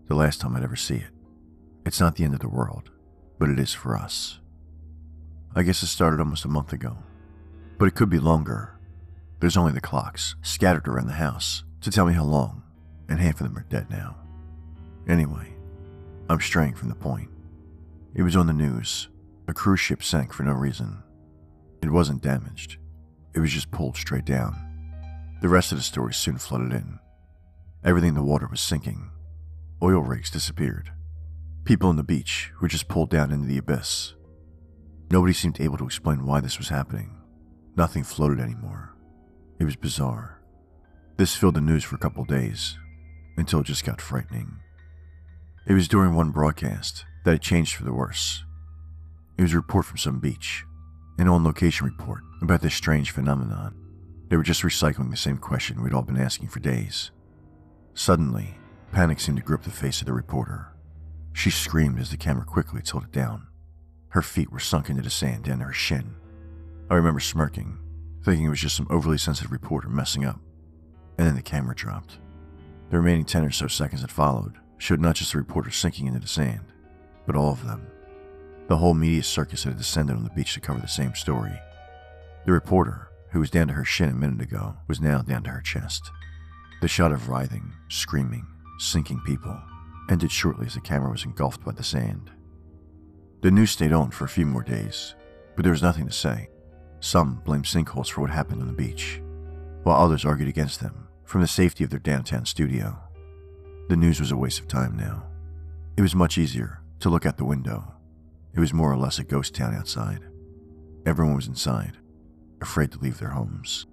The 0.07 0.15
last 0.15 0.41
time 0.41 0.55
I'd 0.55 0.63
ever 0.63 0.75
see 0.75 0.95
it. 0.95 1.11
It's 1.85 1.99
not 1.99 2.15
the 2.15 2.23
end 2.23 2.33
of 2.33 2.39
the 2.39 2.49
world, 2.49 2.89
but 3.37 3.49
it 3.49 3.59
is 3.59 3.73
for 3.73 3.95
us. 3.95 4.39
I 5.55 5.63
guess 5.63 5.81
it 5.83 5.87
started 5.87 6.19
almost 6.19 6.45
a 6.45 6.49
month 6.49 6.73
ago, 6.73 6.97
but 7.77 7.85
it 7.85 7.95
could 7.95 8.09
be 8.09 8.19
longer. 8.19 8.77
There's 9.39 9.57
only 9.57 9.71
the 9.71 9.81
clocks 9.81 10.35
scattered 10.41 10.87
around 10.87 11.07
the 11.07 11.13
house 11.13 11.63
to 11.81 11.91
tell 11.91 12.05
me 12.05 12.13
how 12.13 12.23
long, 12.23 12.63
and 13.09 13.19
half 13.19 13.41
of 13.41 13.47
them 13.47 13.57
are 13.57 13.65
dead 13.69 13.89
now. 13.89 14.17
Anyway, 15.07 15.53
I'm 16.29 16.41
straying 16.41 16.75
from 16.75 16.89
the 16.89 16.95
point. 16.95 17.29
It 18.13 18.23
was 18.23 18.35
on 18.35 18.47
the 18.47 18.53
news. 18.53 19.09
A 19.47 19.53
cruise 19.53 19.79
ship 19.79 20.03
sank 20.03 20.33
for 20.33 20.43
no 20.43 20.51
reason. 20.51 21.01
It 21.81 21.91
wasn't 21.91 22.21
damaged, 22.21 22.77
it 23.33 23.39
was 23.39 23.53
just 23.53 23.71
pulled 23.71 23.95
straight 23.95 24.25
down. 24.25 24.55
The 25.41 25.47
rest 25.47 25.71
of 25.71 25.77
the 25.77 25.83
story 25.83 26.13
soon 26.13 26.37
flooded 26.37 26.73
in. 26.73 26.99
Everything 27.83 28.09
in 28.09 28.15
the 28.15 28.23
water 28.23 28.47
was 28.49 28.59
sinking. 28.59 29.11
Oil 29.81 29.99
rigs 30.01 30.31
disappeared. 30.31 30.91
People 31.63 31.89
on 31.89 31.95
the 31.95 32.03
beach 32.03 32.51
were 32.59 32.67
just 32.67 32.87
pulled 32.87 33.11
down 33.11 33.31
into 33.31 33.47
the 33.47 33.59
abyss. 33.59 34.15
Nobody 35.09 35.33
seemed 35.33 35.61
able 35.61 35.77
to 35.77 35.85
explain 35.85 36.25
why 36.25 36.41
this 36.41 36.57
was 36.57 36.69
happening. 36.69 37.15
Nothing 37.75 38.03
floated 38.03 38.39
anymore. 38.39 38.95
It 39.59 39.65
was 39.65 39.75
bizarre. 39.75 40.41
This 41.17 41.35
filled 41.35 41.55
the 41.55 41.61
news 41.61 41.83
for 41.83 41.95
a 41.95 41.99
couple 41.99 42.25
days, 42.25 42.77
until 43.37 43.61
it 43.61 43.65
just 43.65 43.85
got 43.85 44.01
frightening. 44.01 44.57
It 45.65 45.73
was 45.73 45.87
during 45.87 46.13
one 46.13 46.31
broadcast 46.31 47.05
that 47.23 47.33
it 47.35 47.41
changed 47.41 47.75
for 47.75 47.83
the 47.83 47.93
worse. 47.93 48.43
It 49.37 49.41
was 49.41 49.53
a 49.53 49.57
report 49.57 49.85
from 49.85 49.97
some 49.97 50.19
beach, 50.19 50.63
an 51.17 51.27
on 51.27 51.43
location 51.43 51.85
report 51.85 52.21
about 52.41 52.61
this 52.61 52.75
strange 52.75 53.11
phenomenon. 53.11 53.75
They 54.29 54.37
were 54.37 54.43
just 54.43 54.63
recycling 54.63 55.09
the 55.09 55.17
same 55.17 55.37
question 55.37 55.81
we'd 55.81 55.93
all 55.93 56.01
been 56.01 56.19
asking 56.19 56.49
for 56.49 56.59
days. 56.59 57.11
Suddenly, 57.93 58.55
panic 58.91 59.19
seemed 59.19 59.37
to 59.37 59.43
grip 59.43 59.63
the 59.63 59.71
face 59.71 60.01
of 60.01 60.05
the 60.05 60.13
reporter. 60.13 60.67
She 61.33 61.49
screamed 61.49 61.99
as 61.99 62.11
the 62.11 62.17
camera 62.17 62.45
quickly 62.45 62.81
tilted 62.81 63.11
down. 63.11 63.47
Her 64.09 64.21
feet 64.21 64.51
were 64.51 64.59
sunk 64.59 64.89
into 64.89 65.01
the 65.01 65.09
sand 65.09 65.43
down 65.43 65.59
to 65.59 65.65
her 65.65 65.73
shin. 65.73 66.15
I 66.89 66.95
remember 66.95 67.19
smirking, 67.19 67.77
thinking 68.23 68.45
it 68.45 68.49
was 68.49 68.61
just 68.61 68.75
some 68.75 68.87
overly 68.89 69.17
sensitive 69.17 69.51
reporter 69.51 69.89
messing 69.89 70.25
up. 70.25 70.39
And 71.17 71.27
then 71.27 71.35
the 71.35 71.41
camera 71.41 71.75
dropped. 71.75 72.19
The 72.89 72.97
remaining 72.97 73.25
10 73.25 73.45
or 73.45 73.51
so 73.51 73.67
seconds 73.67 74.01
that 74.01 74.11
followed 74.11 74.55
showed 74.77 75.01
not 75.01 75.15
just 75.15 75.33
the 75.33 75.37
reporter 75.37 75.71
sinking 75.71 76.07
into 76.07 76.19
the 76.19 76.27
sand, 76.27 76.71
but 77.25 77.35
all 77.35 77.51
of 77.51 77.65
them. 77.65 77.87
The 78.67 78.77
whole 78.77 78.93
media 78.93 79.23
circus 79.23 79.63
had 79.63 79.77
descended 79.77 80.15
on 80.15 80.23
the 80.23 80.29
beach 80.29 80.53
to 80.53 80.59
cover 80.59 80.79
the 80.79 80.87
same 80.87 81.15
story. 81.15 81.59
The 82.45 82.51
reporter, 82.51 83.09
who 83.31 83.39
was 83.39 83.49
down 83.49 83.67
to 83.67 83.73
her 83.73 83.85
shin 83.85 84.09
a 84.09 84.13
minute 84.13 84.41
ago, 84.41 84.77
was 84.87 85.01
now 85.01 85.21
down 85.21 85.43
to 85.43 85.49
her 85.49 85.61
chest. 85.61 86.11
The 86.81 86.87
shot 86.87 87.11
of 87.11 87.27
writhing, 87.27 87.73
screaming, 87.89 88.45
sinking 88.79 89.21
people 89.25 89.59
ended 90.09 90.31
shortly 90.31 90.67
as 90.67 90.75
the 90.75 90.81
camera 90.81 91.11
was 91.11 91.25
engulfed 91.25 91.65
by 91.65 91.71
the 91.73 91.83
sand. 91.83 92.31
The 93.41 93.51
news 93.51 93.71
stayed 93.71 93.93
on 93.93 94.09
for 94.11 94.25
a 94.25 94.29
few 94.29 94.45
more 94.45 94.63
days, 94.63 95.13
but 95.55 95.63
there 95.63 95.71
was 95.71 95.83
nothing 95.83 96.07
to 96.07 96.13
say. 96.13 96.49
Some 96.99 97.41
blamed 97.45 97.65
sinkholes 97.65 98.09
for 98.09 98.21
what 98.21 98.31
happened 98.31 98.61
on 98.61 98.67
the 98.67 98.73
beach, 98.73 99.21
while 99.83 100.01
others 100.01 100.25
argued 100.25 100.49
against 100.49 100.79
them 100.79 101.07
from 101.23 101.41
the 101.41 101.47
safety 101.47 101.83
of 101.83 101.91
their 101.91 101.99
downtown 101.99 102.45
studio. 102.45 102.97
The 103.89 103.95
news 103.95 104.19
was 104.19 104.31
a 104.31 104.37
waste 104.37 104.59
of 104.59 104.67
time 104.67 104.97
now. 104.97 105.27
It 105.97 106.01
was 106.01 106.15
much 106.15 106.37
easier 106.37 106.81
to 106.99 107.09
look 107.09 107.25
out 107.25 107.37
the 107.37 107.45
window. 107.45 107.93
It 108.55 108.59
was 108.59 108.73
more 108.73 108.91
or 108.91 108.97
less 108.97 109.19
a 109.19 109.23
ghost 109.23 109.53
town 109.53 109.75
outside. 109.75 110.21
Everyone 111.05 111.35
was 111.35 111.47
inside, 111.47 111.97
afraid 112.59 112.91
to 112.93 112.99
leave 112.99 113.19
their 113.19 113.29
homes. 113.29 113.85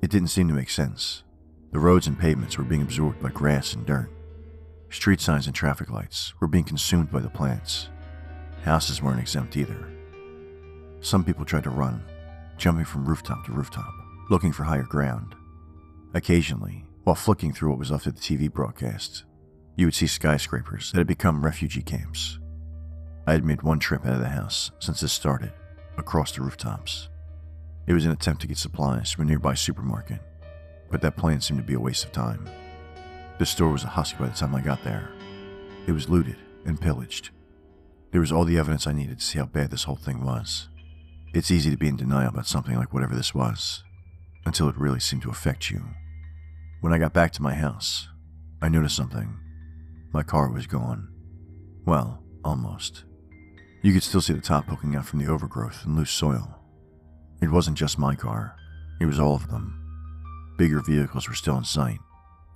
It 0.00 0.10
didn't 0.10 0.28
seem 0.28 0.46
to 0.48 0.54
make 0.54 0.70
sense. 0.70 1.24
The 1.72 1.80
roads 1.80 2.06
and 2.06 2.18
pavements 2.18 2.56
were 2.56 2.64
being 2.64 2.82
absorbed 2.82 3.20
by 3.20 3.30
grass 3.30 3.74
and 3.74 3.84
dirt. 3.84 4.10
Street 4.90 5.20
signs 5.20 5.46
and 5.46 5.54
traffic 5.54 5.90
lights 5.90 6.34
were 6.38 6.46
being 6.46 6.64
consumed 6.64 7.10
by 7.10 7.20
the 7.20 7.30
plants. 7.30 7.88
Houses 8.64 9.02
weren't 9.02 9.20
exempt 9.20 9.56
either. 9.56 9.88
Some 11.00 11.24
people 11.24 11.44
tried 11.44 11.64
to 11.64 11.70
run, 11.70 12.02
jumping 12.56 12.84
from 12.84 13.04
rooftop 13.04 13.44
to 13.46 13.52
rooftop, 13.52 13.92
looking 14.30 14.52
for 14.52 14.64
higher 14.64 14.84
ground. 14.84 15.34
Occasionally, 16.14 16.84
While 17.04 17.16
flicking 17.16 17.52
through 17.52 17.70
what 17.70 17.80
was 17.80 17.90
left 17.90 18.06
of 18.06 18.14
the 18.14 18.20
TV 18.20 18.52
broadcasts, 18.52 19.24
you 19.76 19.86
would 19.86 19.94
see 19.94 20.06
skyscrapers 20.06 20.92
that 20.92 20.98
had 20.98 21.06
become 21.08 21.44
refugee 21.44 21.82
camps. 21.82 22.38
I 23.26 23.32
had 23.32 23.44
made 23.44 23.62
one 23.62 23.80
trip 23.80 24.06
out 24.06 24.14
of 24.14 24.20
the 24.20 24.28
house 24.28 24.70
since 24.78 25.00
this 25.00 25.12
started, 25.12 25.52
across 25.98 26.30
the 26.30 26.42
rooftops. 26.42 27.08
It 27.88 27.94
was 27.94 28.04
an 28.04 28.12
attempt 28.12 28.42
to 28.42 28.46
get 28.46 28.58
supplies 28.58 29.10
from 29.10 29.24
a 29.24 29.28
nearby 29.28 29.54
supermarket, 29.54 30.20
but 30.90 31.00
that 31.00 31.16
plan 31.16 31.40
seemed 31.40 31.58
to 31.58 31.66
be 31.66 31.74
a 31.74 31.80
waste 31.80 32.04
of 32.04 32.12
time. 32.12 32.48
The 33.38 33.46
store 33.46 33.72
was 33.72 33.82
a 33.82 33.88
husk 33.88 34.16
by 34.18 34.28
the 34.28 34.36
time 34.36 34.54
I 34.54 34.60
got 34.60 34.84
there. 34.84 35.08
It 35.88 35.92
was 35.92 36.08
looted 36.08 36.36
and 36.64 36.80
pillaged. 36.80 37.30
There 38.12 38.20
was 38.20 38.30
all 38.30 38.44
the 38.44 38.58
evidence 38.58 38.86
I 38.86 38.92
needed 38.92 39.18
to 39.18 39.24
see 39.24 39.38
how 39.38 39.46
bad 39.46 39.70
this 39.70 39.84
whole 39.84 39.96
thing 39.96 40.22
was. 40.22 40.68
It's 41.34 41.50
easy 41.50 41.70
to 41.70 41.78
be 41.78 41.88
in 41.88 41.96
denial 41.96 42.28
about 42.28 42.46
something 42.46 42.76
like 42.76 42.92
whatever 42.92 43.14
this 43.14 43.34
was, 43.34 43.82
until 44.44 44.68
it 44.68 44.76
really 44.76 45.00
seemed 45.00 45.22
to 45.22 45.30
affect 45.30 45.70
you. 45.70 45.82
When 46.82 46.92
I 46.92 46.98
got 46.98 47.14
back 47.14 47.32
to 47.32 47.42
my 47.42 47.54
house, 47.54 48.08
I 48.60 48.68
noticed 48.68 48.96
something. 48.96 49.38
My 50.12 50.22
car 50.22 50.52
was 50.52 50.66
gone. 50.66 51.08
Well, 51.86 52.22
almost. 52.44 53.04
You 53.80 53.94
could 53.94 54.02
still 54.02 54.20
see 54.20 54.34
the 54.34 54.42
top 54.42 54.66
poking 54.66 54.94
out 54.94 55.06
from 55.06 55.18
the 55.18 55.32
overgrowth 55.32 55.86
and 55.86 55.96
loose 55.96 56.10
soil. 56.10 56.58
It 57.40 57.50
wasn't 57.50 57.78
just 57.78 57.98
my 57.98 58.14
car, 58.14 58.56
it 59.00 59.06
was 59.06 59.18
all 59.18 59.34
of 59.34 59.48
them. 59.48 59.78
Bigger 60.58 60.82
vehicles 60.82 61.28
were 61.28 61.34
still 61.34 61.56
in 61.56 61.64
sight, 61.64 61.98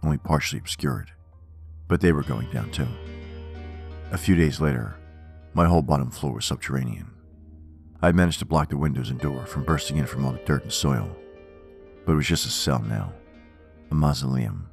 only 0.04 0.18
partially 0.18 0.58
obscured, 0.58 1.10
but 1.88 2.02
they 2.02 2.12
were 2.12 2.22
going 2.22 2.50
down 2.50 2.70
too. 2.72 2.86
A 4.12 4.18
few 4.18 4.36
days 4.36 4.60
later, 4.60 4.96
my 5.56 5.66
whole 5.66 5.80
bottom 5.80 6.10
floor 6.10 6.34
was 6.34 6.44
subterranean. 6.44 7.10
I 8.02 8.08
had 8.08 8.14
managed 8.14 8.40
to 8.40 8.44
block 8.44 8.68
the 8.68 8.76
windows 8.76 9.08
and 9.08 9.18
door 9.18 9.46
from 9.46 9.64
bursting 9.64 9.96
in 9.96 10.04
from 10.04 10.26
all 10.26 10.32
the 10.32 10.38
dirt 10.44 10.64
and 10.64 10.72
soil, 10.72 11.16
but 12.04 12.12
it 12.12 12.16
was 12.16 12.26
just 12.26 12.44
a 12.44 12.50
cell 12.50 12.80
now, 12.80 13.14
a 13.90 13.94
mausoleum. 13.94 14.68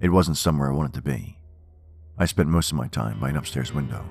It 0.00 0.10
wasn't 0.10 0.36
somewhere 0.36 0.70
I 0.70 0.76
wanted 0.76 0.94
to 0.94 1.02
be. 1.02 1.36
I 2.16 2.26
spent 2.26 2.48
most 2.48 2.70
of 2.70 2.78
my 2.78 2.86
time 2.86 3.18
by 3.18 3.28
an 3.28 3.36
upstairs 3.36 3.74
window, 3.74 4.04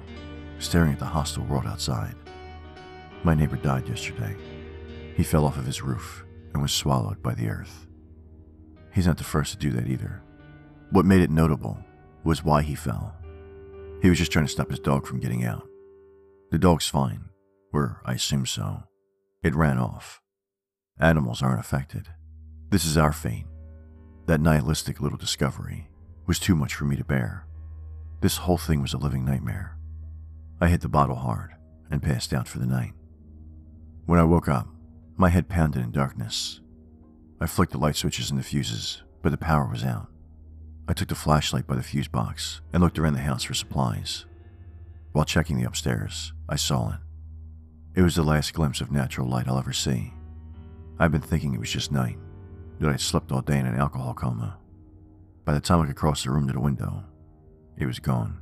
staring 0.59 0.91
at 0.91 0.99
the 0.99 1.05
hostile 1.05 1.45
world 1.45 1.65
outside. 1.65 2.15
My 3.23 3.33
neighbor 3.33 3.55
died 3.55 3.87
yesterday. 3.87 4.35
He 5.15 5.23
fell 5.23 5.45
off 5.45 5.57
of 5.57 5.65
his 5.65 5.83
roof 5.83 6.25
and 6.51 6.61
was 6.61 6.73
swallowed 6.73 7.23
by 7.23 7.33
the 7.33 7.47
earth. 7.47 7.87
He's 8.91 9.07
not 9.07 9.17
the 9.17 9.23
first 9.23 9.53
to 9.53 9.57
do 9.57 9.71
that 9.71 9.87
either. 9.87 10.21
What 10.89 11.05
made 11.05 11.21
it 11.21 11.31
notable 11.31 11.77
was 12.25 12.43
why 12.43 12.61
he 12.61 12.75
fell. 12.75 13.15
He 14.01 14.09
was 14.09 14.17
just 14.17 14.33
trying 14.33 14.45
to 14.45 14.51
stop 14.51 14.69
his 14.69 14.79
dog 14.79 15.07
from 15.07 15.21
getting 15.21 15.45
out. 15.45 15.65
The 16.53 16.59
dog's 16.59 16.87
fine, 16.87 17.29
or 17.73 17.99
I 18.05 18.13
assume 18.13 18.45
so. 18.45 18.83
It 19.41 19.55
ran 19.55 19.79
off. 19.79 20.21
Animals 20.99 21.41
aren't 21.41 21.59
affected. 21.59 22.09
This 22.69 22.85
is 22.85 22.95
our 22.95 23.11
fate. 23.11 23.47
That 24.27 24.39
nihilistic 24.39 25.01
little 25.01 25.17
discovery 25.17 25.89
was 26.27 26.37
too 26.37 26.53
much 26.55 26.75
for 26.75 26.85
me 26.85 26.95
to 26.95 27.03
bear. 27.03 27.47
This 28.21 28.37
whole 28.37 28.59
thing 28.59 28.83
was 28.83 28.93
a 28.93 28.99
living 28.99 29.25
nightmare. 29.25 29.79
I 30.61 30.67
hit 30.67 30.81
the 30.81 30.87
bottle 30.87 31.15
hard 31.15 31.55
and 31.89 32.03
passed 32.03 32.35
out 32.35 32.47
for 32.47 32.59
the 32.59 32.67
night. 32.67 32.93
When 34.05 34.19
I 34.19 34.23
woke 34.23 34.47
up, 34.47 34.67
my 35.17 35.29
head 35.29 35.49
pounded 35.49 35.83
in 35.83 35.89
darkness. 35.89 36.61
I 37.41 37.47
flicked 37.47 37.71
the 37.71 37.79
light 37.79 37.95
switches 37.95 38.29
and 38.29 38.39
the 38.39 38.43
fuses, 38.43 39.01
but 39.23 39.31
the 39.31 39.37
power 39.39 39.67
was 39.67 39.83
out. 39.83 40.07
I 40.87 40.93
took 40.93 41.07
the 41.07 41.15
flashlight 41.15 41.65
by 41.65 41.77
the 41.77 41.81
fuse 41.81 42.07
box 42.07 42.61
and 42.71 42.83
looked 42.83 42.99
around 42.99 43.13
the 43.13 43.21
house 43.21 43.41
for 43.41 43.55
supplies. 43.55 44.27
While 45.13 45.25
checking 45.25 45.57
the 45.57 45.67
upstairs, 45.67 46.32
I 46.49 46.55
saw 46.55 46.93
it. 46.93 46.99
It 47.95 48.01
was 48.01 48.15
the 48.15 48.23
last 48.23 48.53
glimpse 48.53 48.81
of 48.81 48.91
natural 48.91 49.27
light 49.27 49.47
I'll 49.47 49.59
ever 49.59 49.73
see. 49.73 50.13
I'd 50.99 51.11
been 51.11 51.21
thinking 51.21 51.53
it 51.53 51.59
was 51.59 51.71
just 51.71 51.91
night, 51.91 52.17
that 52.79 52.89
I'd 52.89 53.01
slept 53.01 53.31
all 53.31 53.41
day 53.41 53.59
in 53.59 53.65
an 53.65 53.75
alcohol 53.75 54.13
coma. 54.13 54.57
By 55.45 55.53
the 55.53 55.61
time 55.61 55.81
I 55.81 55.87
could 55.87 55.95
cross 55.95 56.23
the 56.23 56.31
room 56.31 56.47
to 56.47 56.53
the 56.53 56.59
window, 56.59 57.03
it 57.77 57.85
was 57.85 57.99
gone. 57.99 58.39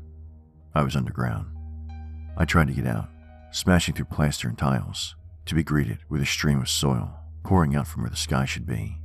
I 0.74 0.84
was 0.84 0.96
underground. 0.96 1.48
I 2.38 2.46
tried 2.46 2.68
to 2.68 2.74
get 2.74 2.88
out, 2.88 3.10
smashing 3.52 3.96
through 3.96 4.06
plaster 4.06 4.48
and 4.48 4.58
tiles, 4.58 5.16
to 5.46 5.56
be 5.56 5.64
greeted 5.64 6.00
with 6.10 6.22
a 6.22 6.26
stream 6.26 6.62
of 6.62 6.70
soil 6.70 7.18
pouring 7.44 7.76
out 7.76 7.88
from 7.88 8.04
where 8.04 8.10
the 8.10 8.16
sky 8.16 8.46
should 8.46 8.66
be. 8.66 8.98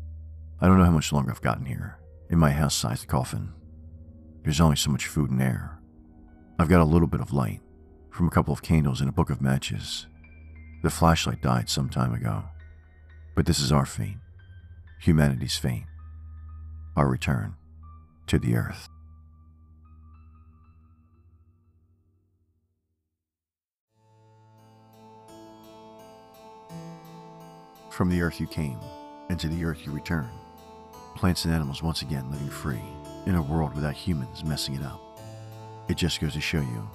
I 0.60 0.66
don't 0.66 0.78
know 0.78 0.84
how 0.84 0.90
much 0.90 1.12
longer 1.12 1.30
I've 1.30 1.40
gotten 1.40 1.66
here, 1.66 1.98
in 2.30 2.38
my 2.38 2.50
house 2.50 2.74
sized 2.74 3.08
coffin. 3.08 3.52
There's 4.42 4.60
only 4.60 4.76
so 4.76 4.90
much 4.90 5.06
food 5.06 5.30
and 5.30 5.42
air. 5.42 5.80
I've 6.58 6.68
got 6.68 6.80
a 6.80 6.84
little 6.84 7.08
bit 7.08 7.20
of 7.20 7.32
light 7.32 7.60
from 8.16 8.28
a 8.28 8.30
couple 8.30 8.54
of 8.54 8.62
candles 8.62 9.02
and 9.02 9.10
a 9.10 9.12
book 9.12 9.28
of 9.28 9.42
matches. 9.42 10.06
The 10.82 10.88
flashlight 10.88 11.42
died 11.42 11.68
some 11.68 11.90
time 11.90 12.14
ago. 12.14 12.44
But 13.34 13.44
this 13.44 13.60
is 13.60 13.70
our 13.70 13.84
fate, 13.84 14.16
humanity's 15.02 15.58
fate, 15.58 15.84
our 16.96 17.06
return 17.06 17.56
to 18.28 18.38
the 18.38 18.56
earth. 18.56 18.88
From 27.90 28.08
the 28.08 28.22
earth 28.22 28.40
you 28.40 28.46
came, 28.46 28.78
and 29.28 29.38
to 29.38 29.48
the 29.48 29.62
earth 29.62 29.84
you 29.84 29.92
return. 29.92 30.30
Plants 31.14 31.44
and 31.44 31.52
animals 31.52 31.82
once 31.82 32.00
again 32.00 32.30
living 32.30 32.48
free 32.48 32.80
in 33.26 33.34
a 33.34 33.42
world 33.42 33.74
without 33.74 33.94
humans 33.94 34.42
messing 34.42 34.74
it 34.74 34.82
up. 34.82 35.02
It 35.90 35.98
just 35.98 36.18
goes 36.18 36.32
to 36.32 36.40
show 36.40 36.60
you 36.60 36.88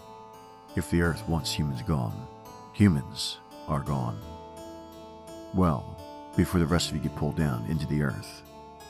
if 0.75 0.89
the 0.89 1.01
earth 1.01 1.27
wants 1.27 1.51
humans 1.51 1.81
gone, 1.81 2.27
humans 2.73 3.37
are 3.67 3.81
gone. 3.81 4.19
Well, 5.53 5.97
before 6.35 6.59
the 6.59 6.65
rest 6.65 6.89
of 6.89 6.95
you 6.95 7.01
get 7.01 7.15
pulled 7.15 7.35
down 7.35 7.65
into 7.69 7.85
the 7.87 8.01
earth, 8.03 8.43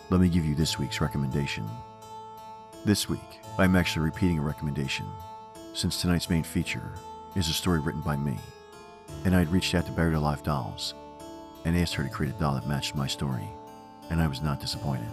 let 0.10 0.22
me 0.22 0.30
give 0.30 0.46
you 0.46 0.56
this 0.56 0.78
week's 0.78 1.02
recommendation. 1.02 1.68
This 2.86 3.10
week, 3.10 3.40
I'm 3.58 3.76
actually 3.76 4.06
repeating 4.06 4.40
a 4.40 4.44
recommendation, 4.44 5.08
since 5.74 6.02
tonight's 6.02 6.30
main 6.30 6.44
feature 6.44 6.94
is 7.36 7.48
a 7.48 7.54
story 7.54 7.80
written 7.80 8.02
by 8.02 8.16
me, 8.16 8.38
and 9.26 9.36
I 9.36 9.40
had 9.40 9.52
reached 9.52 9.74
out 9.74 9.86
to 9.86 9.92
Buried 9.92 10.16
Alive 10.16 10.44
Dolls 10.44 10.94
and 11.66 11.78
asked 11.78 11.94
her 11.96 12.04
to 12.04 12.10
create 12.10 12.36
a 12.36 12.40
doll 12.40 12.56
that 12.56 12.68
matched 12.68 12.96
my 12.96 13.08
story, 13.08 13.48
and 14.10 14.22
I 14.22 14.28
was 14.28 14.42
not 14.42 14.60
disappointed. 14.60 15.10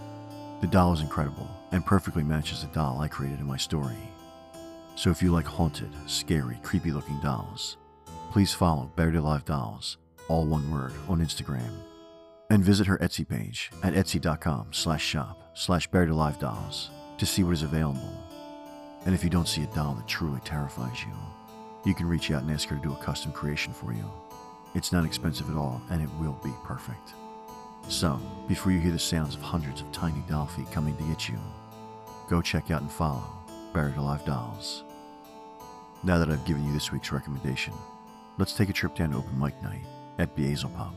The 0.61 0.67
doll 0.67 0.93
is 0.93 1.01
incredible 1.01 1.49
and 1.73 1.85
perfectly 1.87 2.23
matches 2.23 2.63
the 2.63 2.69
doll 2.69 3.01
I 3.01 3.09
created 3.09 3.41
in 3.41 3.47
my 3.47 3.57
story. 3.57 3.97
So 4.99 5.11
if 5.11 5.23
you 5.23 5.31
like 5.31 5.47
haunted, 5.47 5.95
scary, 6.07 6.59
creepy 6.65 6.91
looking 6.91 7.21
dolls, 7.21 7.77
please 8.33 8.53
follow 8.53 8.91
Buried 8.97 9.15
Alive 9.15 9.45
Dolls, 9.45 9.97
all 10.27 10.45
one 10.45 10.69
word, 10.73 10.93
on 11.09 11.21
Instagram. 11.21 11.71
And 12.51 12.65
visit 12.65 12.89
her 12.89 12.99
Etsy 12.99 13.27
page 13.27 13.71
at 13.85 13.95
etsy.com 13.95 14.73
slash 14.73 15.05
shop 15.05 15.53
slash 15.55 15.87
buried 15.87 16.09
alive 16.09 16.41
dolls 16.41 16.91
to 17.19 17.27
see 17.27 17.45
what 17.45 17.53
is 17.53 17.63
available. 17.63 18.13
And 19.07 19.15
if 19.15 19.23
you 19.23 19.31
don't 19.31 19.47
see 19.47 19.63
a 19.63 19.67
doll 19.67 19.95
that 19.95 20.09
truly 20.09 20.41
terrifies 20.41 21.05
you, 21.05 21.15
you 21.85 21.95
can 21.95 22.09
reach 22.09 22.33
out 22.33 22.43
and 22.43 22.51
ask 22.51 22.69
her 22.69 22.75
to 22.75 22.83
do 22.83 22.93
a 22.93 22.97
custom 22.97 23.31
creation 23.31 23.73
for 23.73 23.93
you. 23.93 24.11
It's 24.75 24.91
not 24.91 25.05
expensive 25.05 25.49
at 25.49 25.57
all, 25.57 25.81
and 25.91 26.03
it 26.03 26.11
will 26.19 26.41
be 26.43 26.53
perfect. 26.65 27.15
So, 27.87 28.21
before 28.49 28.73
you 28.73 28.81
hear 28.81 28.91
the 28.91 28.99
sounds 28.99 29.37
of 29.37 29.43
hundreds 29.43 29.81
of 29.81 29.93
tiny 29.93 30.25
doll 30.29 30.47
feet 30.47 30.73
coming 30.73 30.97
to 30.97 31.05
get 31.05 31.29
you, 31.29 31.39
go 32.29 32.43
check 32.43 32.73
out 32.73 32.83
and 32.83 32.91
follow 32.91 33.23
Buried 33.73 33.97
Alive 33.97 34.25
Dolls. 34.25 34.83
Now 36.05 36.19
that 36.19 36.31
I've 36.31 36.45
given 36.45 36.65
you 36.65 36.73
this 36.73 36.93
week's 36.93 37.13
recommendation, 37.13 37.75
let's 38.39 38.53
take 38.53 38.69
a 38.69 38.73
trip 38.73 38.95
down 38.95 39.11
to 39.11 39.19
open 39.19 39.39
mic 39.39 39.61
night 39.63 39.85
at 40.19 40.35
Beazel 40.37 40.71
Pub. 40.71 40.95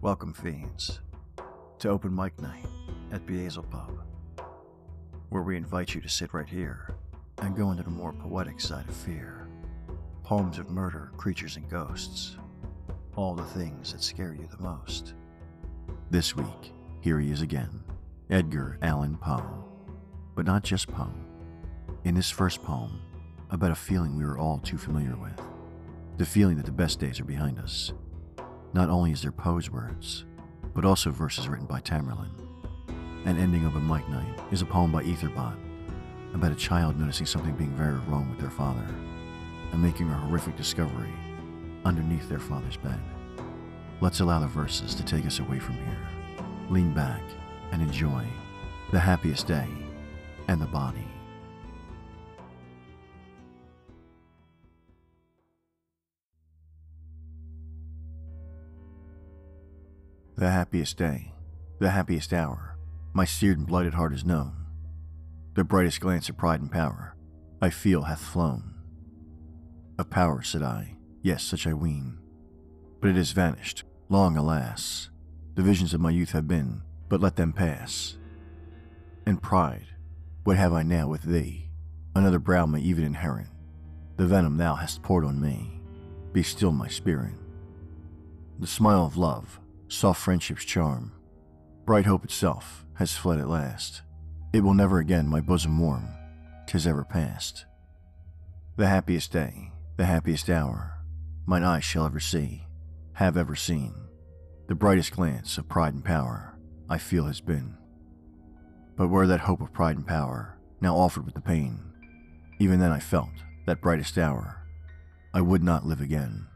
Welcome, 0.00 0.32
fiends, 0.32 1.00
to 1.78 1.88
open 1.88 2.14
mic 2.14 2.40
night 2.40 2.64
at 3.12 3.26
Beazel 3.26 3.64
Pub 3.64 4.00
where 5.30 5.42
we 5.42 5.56
invite 5.56 5.94
you 5.94 6.00
to 6.00 6.08
sit 6.08 6.34
right 6.34 6.48
here 6.48 6.90
and 7.38 7.56
go 7.56 7.70
into 7.70 7.84
the 7.84 7.90
more 7.90 8.12
poetic 8.12 8.60
side 8.60 8.86
of 8.88 8.94
fear. 8.94 9.46
Poems 10.24 10.58
of 10.58 10.68
murder, 10.68 11.12
creatures, 11.16 11.56
and 11.56 11.68
ghosts. 11.70 12.36
All 13.16 13.34
the 13.34 13.44
things 13.44 13.92
that 13.92 14.02
scare 14.02 14.34
you 14.34 14.48
the 14.50 14.62
most. 14.62 15.14
This 16.10 16.34
week, 16.34 16.72
here 17.00 17.20
he 17.20 17.30
is 17.30 17.40
again 17.40 17.84
Edgar 18.30 18.78
Allan 18.82 19.16
Poe. 19.16 19.64
But 20.34 20.44
not 20.44 20.64
just 20.64 20.88
Poe. 20.88 21.14
In 22.04 22.16
his 22.16 22.28
first 22.28 22.62
poem, 22.64 23.00
about 23.50 23.70
a 23.70 23.76
feeling 23.76 24.16
we 24.16 24.24
are 24.24 24.36
all 24.36 24.58
too 24.58 24.76
familiar 24.76 25.16
with 25.16 25.40
the 26.16 26.26
feeling 26.26 26.56
that 26.56 26.66
the 26.66 26.72
best 26.72 26.98
days 26.98 27.20
are 27.20 27.24
behind 27.24 27.58
us. 27.58 27.92
Not 28.72 28.90
only 28.90 29.12
is 29.12 29.22
there 29.22 29.32
Poe's 29.32 29.70
words, 29.70 30.24
but 30.74 30.84
also 30.84 31.10
verses 31.10 31.48
written 31.48 31.66
by 31.66 31.80
Tamerlan 31.80 32.30
an 33.26 33.38
ending 33.38 33.64
of 33.66 33.76
a 33.76 33.80
mic 33.80 34.08
night 34.08 34.40
is 34.50 34.62
a 34.62 34.66
poem 34.66 34.90
by 34.90 35.04
EtherBot 35.04 35.56
about 36.34 36.52
a 36.52 36.56
child 36.56 36.98
noticing 36.98 37.26
something 37.26 37.52
being 37.52 37.76
very 37.76 37.98
wrong 38.08 38.28
with 38.30 38.40
their 38.40 38.50
father 38.50 38.86
and 39.72 39.82
making 39.82 40.08
a 40.08 40.14
horrific 40.14 40.56
discovery 40.56 41.12
underneath 41.84 42.28
their 42.28 42.38
father's 42.38 42.78
bed. 42.78 42.98
Let's 44.02 44.20
allow 44.20 44.38
the 44.38 44.46
verses 44.46 44.94
to 44.94 45.04
take 45.04 45.26
us 45.26 45.40
away 45.40 45.58
from 45.58 45.74
here. 45.74 46.08
Lean 46.70 46.94
back 46.94 47.20
and 47.70 47.82
enjoy 47.82 48.26
the 48.92 48.98
happiest 48.98 49.46
day 49.46 49.68
and 50.48 50.58
the 50.58 50.66
body. 50.66 51.06
The 60.36 60.48
happiest 60.48 60.96
day, 60.96 61.34
the 61.78 61.90
happiest 61.90 62.32
hour, 62.32 62.78
my 63.12 63.26
seared 63.26 63.58
and 63.58 63.66
blighted 63.66 63.92
heart 63.92 64.14
is 64.14 64.24
known. 64.24 64.64
The 65.52 65.64
brightest 65.64 66.00
glance 66.00 66.30
of 66.30 66.38
pride 66.38 66.62
and 66.62 66.72
power 66.72 67.14
I 67.60 67.68
feel 67.68 68.04
hath 68.04 68.20
flown. 68.22 68.76
Of 69.98 70.08
power, 70.08 70.40
said 70.40 70.62
I, 70.62 70.96
yes, 71.20 71.42
such 71.42 71.66
I 71.66 71.74
ween, 71.74 72.18
but 73.02 73.10
it 73.10 73.18
is 73.18 73.32
vanished 73.32 73.84
long 74.10 74.36
alas. 74.36 75.08
The 75.54 75.62
visions 75.62 75.94
of 75.94 76.00
my 76.00 76.10
youth 76.10 76.32
have 76.32 76.48
been, 76.48 76.82
but 77.08 77.20
let 77.20 77.36
them 77.36 77.52
pass. 77.52 78.16
And 79.24 79.40
pride, 79.40 79.86
what 80.42 80.56
have 80.56 80.72
I 80.72 80.82
now 80.82 81.06
with 81.06 81.22
thee? 81.22 81.70
Another 82.16 82.40
brow 82.40 82.66
may 82.66 82.80
even 82.80 83.04
inherit. 83.04 83.46
The 84.16 84.26
venom 84.26 84.56
thou 84.56 84.74
hast 84.74 85.02
poured 85.02 85.24
on 85.24 85.40
me. 85.40 85.80
Be 86.32 86.42
still 86.42 86.72
my 86.72 86.88
spirit. 86.88 87.34
The 88.58 88.66
smile 88.66 89.06
of 89.06 89.16
love, 89.16 89.60
soft 89.86 90.20
friendship's 90.20 90.64
charm, 90.64 91.12
bright 91.86 92.06
hope 92.06 92.24
itself 92.24 92.84
has 92.94 93.16
fled 93.16 93.38
at 93.38 93.48
last. 93.48 94.02
It 94.52 94.64
will 94.64 94.74
never 94.74 94.98
again 94.98 95.28
my 95.28 95.40
bosom 95.40 95.78
warm, 95.78 96.08
tis 96.66 96.84
ever 96.84 97.04
past. 97.04 97.64
The 98.76 98.88
happiest 98.88 99.32
day, 99.32 99.70
the 99.96 100.04
happiest 100.06 100.50
hour, 100.50 100.98
mine 101.46 101.62
eyes 101.62 101.84
shall 101.84 102.06
ever 102.06 102.20
see, 102.20 102.66
have 103.20 103.36
ever 103.36 103.54
seen. 103.54 103.92
The 104.68 104.74
brightest 104.74 105.12
glance 105.12 105.58
of 105.58 105.68
pride 105.68 105.92
and 105.92 106.02
power 106.02 106.56
I 106.88 106.96
feel 106.96 107.26
has 107.26 107.42
been. 107.42 107.76
But 108.96 109.08
where 109.08 109.26
that 109.26 109.40
hope 109.40 109.60
of 109.60 109.74
pride 109.74 109.96
and 109.96 110.06
power, 110.06 110.58
now 110.80 110.96
offered 110.96 111.26
with 111.26 111.34
the 111.34 111.42
pain, 111.42 111.80
even 112.60 112.80
then 112.80 112.90
I 112.90 112.98
felt 112.98 113.28
that 113.66 113.82
brightest 113.82 114.16
hour, 114.16 114.66
I 115.34 115.42
would 115.42 115.62
not 115.62 115.84
live 115.84 116.00
again. 116.00 116.46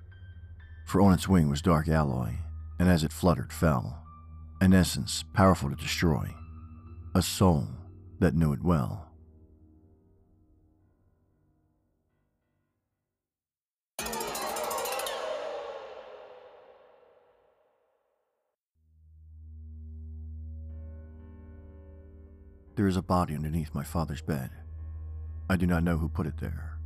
For 0.87 1.03
on 1.03 1.13
its 1.13 1.29
wing 1.29 1.51
was 1.51 1.61
dark 1.61 1.87
alloy, 1.87 2.33
and 2.79 2.89
as 2.89 3.05
it 3.05 3.13
fluttered 3.13 3.53
fell, 3.53 4.03
an 4.63 4.73
essence 4.73 5.23
powerful 5.35 5.69
to 5.69 5.77
destroy, 5.77 6.35
a 7.15 7.21
soul 7.21 7.69
that 8.21 8.35
knew 8.35 8.55
it 8.55 8.65
well. 8.65 9.13
There 22.77 22.89
is 22.89 22.97
a 22.97 23.03
body 23.03 23.37
underneath 23.37 23.73
my 23.73 23.85
father's 23.85 24.21
bed. 24.21 24.51
I 25.49 25.55
do 25.55 25.65
not 25.65 25.85
know 25.85 25.99
who 25.99 26.09
put 26.09 26.27
it 26.27 26.39
there. 26.39 26.77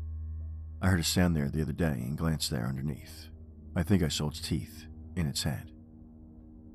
I 0.83 0.89
heard 0.89 1.01
a 1.01 1.05
sound 1.05 1.35
there 1.35 1.49
the 1.49 1.63
other 1.63 1.73
day 1.73 1.87
and 1.87 2.19
glanced 2.19 2.51
there 2.51 2.67
underneath. 2.67 3.29
I 3.75 3.83
think 3.83 4.03
I 4.03 4.09
saw 4.09 4.29
its 4.29 4.41
teeth 4.41 4.85
in 5.17 5.27
its 5.27 5.45
head. 5.45 5.71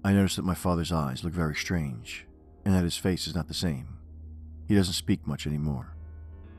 I 0.03 0.13
noticed 0.13 0.37
that 0.37 0.45
my 0.45 0.55
father's 0.55 0.91
eyes 0.91 1.23
look 1.23 1.33
very 1.33 1.55
strange 1.55 2.25
and 2.65 2.73
that 2.73 2.83
his 2.83 2.97
face 2.97 3.27
is 3.27 3.35
not 3.35 3.47
the 3.47 3.53
same. 3.53 3.99
He 4.67 4.75
doesn't 4.75 4.93
speak 4.93 5.27
much 5.27 5.45
anymore. 5.45 5.95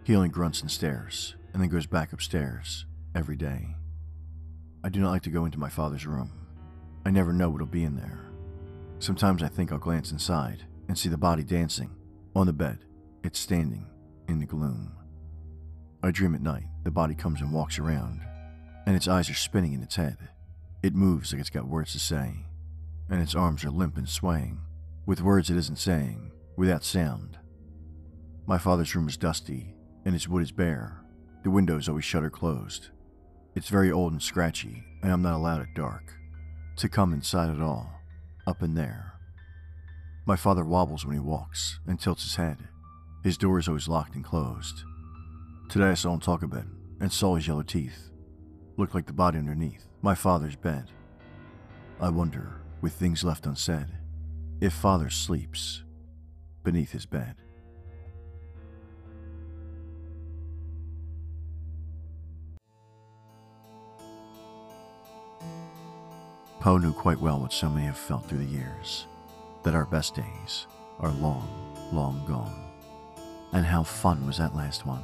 He 0.05 0.15
only 0.15 0.29
grunts 0.29 0.61
and 0.61 0.71
stares 0.71 1.35
and 1.53 1.61
then 1.61 1.71
goes 1.71 1.87
back 1.87 2.13
upstairs 2.13 2.87
every 3.17 3.37
day. 3.37 3.75
I 4.85 4.91
do 4.91 5.01
not 5.01 5.11
like 5.11 5.23
to 5.23 5.31
go 5.31 5.45
into 5.45 5.59
my 5.59 5.71
father's 5.71 6.07
room. 6.07 6.31
I 7.05 7.11
never 7.11 7.33
know 7.33 7.51
what'll 7.51 7.67
be 7.67 7.83
in 7.83 7.97
there. 7.97 8.27
Sometimes 9.01 9.43
I 9.43 9.49
think 9.49 9.73
I'll 9.73 9.79
glance 9.79 10.13
inside 10.13 10.65
and 10.87 10.97
see 10.97 11.09
the 11.09 11.17
body 11.17 11.43
dancing 11.43 11.91
on 12.35 12.47
the 12.47 12.53
bed, 12.53 12.79
it's 13.23 13.39
standing 13.39 13.87
in 14.29 14.39
the 14.39 14.47
gloom. 14.47 14.93
I 16.03 16.11
dream 16.11 16.35
at 16.35 16.43
night, 16.43 16.67
the 16.83 16.91
body 16.91 17.15
comes 17.15 17.41
and 17.41 17.53
walks 17.53 17.79
around, 17.79 18.21
and 18.87 18.97
its 18.97 19.09
eyes 19.09 19.31
are 19.31 19.35
spinning 19.35 19.73
in 19.73 19.83
its 19.83 19.97
head. 19.97 20.19
It 20.83 20.95
moves 20.95 21.33
like 21.33 21.41
it's 21.41 21.51
got 21.51 21.69
words 21.69 21.93
to 21.93 21.99
say, 21.99 22.45
and 23.09 23.23
its 23.23 23.35
arms 23.35 23.65
are 23.65 23.71
limp 23.71 23.97
and 23.97 24.09
swaying, 24.09 24.61
with 25.07 25.23
words 25.23 25.49
it 25.49 25.57
isn't 25.57 25.79
saying, 25.79 26.33
without 26.57 26.85
sound. 26.85 27.39
My 28.47 28.59
father's 28.59 28.95
room 28.95 29.09
is 29.09 29.17
dusty, 29.17 29.75
and 30.05 30.15
its 30.15 30.29
wood 30.29 30.43
is 30.43 30.53
bare. 30.53 31.01
The 31.45 31.51
windows 31.51 31.89
always 31.89 32.05
shut 32.05 32.25
or 32.25 32.31
closed. 32.31 32.89
It's 33.55 33.69
very 33.69 33.93
old 33.93 34.13
and 34.13 34.23
scratchy, 34.23 34.85
and 35.03 35.13
I'm 35.13 35.23
not 35.23 35.35
allowed 35.35 35.63
at 35.63 35.75
dark 35.75 36.13
to 36.77 36.89
come 36.89 37.13
inside 37.13 37.51
at 37.51 37.61
all, 37.61 37.91
up 38.47 38.63
in 38.63 38.75
there. 38.75 39.14
My 40.27 40.37
father 40.37 40.65
wobbles 40.65 41.05
when 41.05 41.15
he 41.15 41.21
walks 41.21 41.81
and 41.87 42.01
tilts 42.01 42.23
his 42.23 42.37
head. 42.37 42.69
His 43.23 43.37
door 43.37 43.59
is 43.59 43.69
always 43.69 43.89
locked 43.89 44.15
and 44.15 44.25
closed. 44.25 44.83
Today 45.69 45.91
I 45.91 45.95
saw 45.95 46.15
him 46.15 46.21
talk 46.21 46.43
a 46.43 46.49
bit 46.49 46.65
and 46.99 47.13
saw 47.13 47.37
his 47.37 47.47
yellow 47.47 47.63
teeth. 47.63 48.11
Looked 48.79 48.95
like 48.95 49.05
the 49.05 49.13
body 49.13 49.39
underneath 49.39 49.87
my 50.01 50.15
father's 50.15 50.57
bed. 50.57 50.91
I 52.01 52.09
wonder, 52.09 52.63
with 52.81 52.95
things 52.95 53.23
left 53.23 53.45
unsaid, 53.45 53.87
if 54.63 54.73
father 54.73 55.11
sleeps 55.11 55.83
beneath 56.63 56.93
his 56.93 57.05
bed. 57.05 57.37
Poe 66.61 66.79
knew 66.79 66.95
quite 66.95 67.21
well 67.21 67.41
what 67.41 67.53
so 67.53 67.69
many 67.69 67.85
have 67.85 67.99
felt 67.99 68.27
through 68.27 68.39
the 68.39 68.45
years 68.45 69.07
that 69.65 69.75
our 69.75 69.87
best 69.87 70.15
days 70.15 70.67
are 71.01 71.11
long, 71.11 71.49
long 71.93 72.25
gone. 72.27 72.71
And 73.53 73.67
how 73.67 73.83
fun 73.83 74.27
was 74.27 74.39
that 74.39 74.55
last 74.55 74.87
one? 74.87 75.03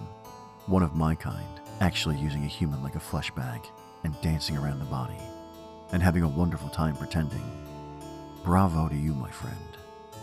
One 0.66 0.82
of 0.82 0.94
my 0.94 1.14
kind, 1.14 1.60
actually 1.80 2.16
using 2.16 2.44
a 2.44 2.48
human 2.48 2.82
like 2.82 2.94
a 2.94 3.00
flesh 3.00 3.30
bag 3.32 3.60
and 4.04 4.20
dancing 4.20 4.56
around 4.56 4.78
the 4.78 4.84
body, 4.84 5.18
and 5.92 6.02
having 6.02 6.22
a 6.22 6.28
wonderful 6.28 6.68
time 6.68 6.94
pretending. 6.96 7.42
Bravo 8.44 8.88
to 8.88 8.96
you, 8.96 9.14
my 9.14 9.30
friend. 9.30 9.56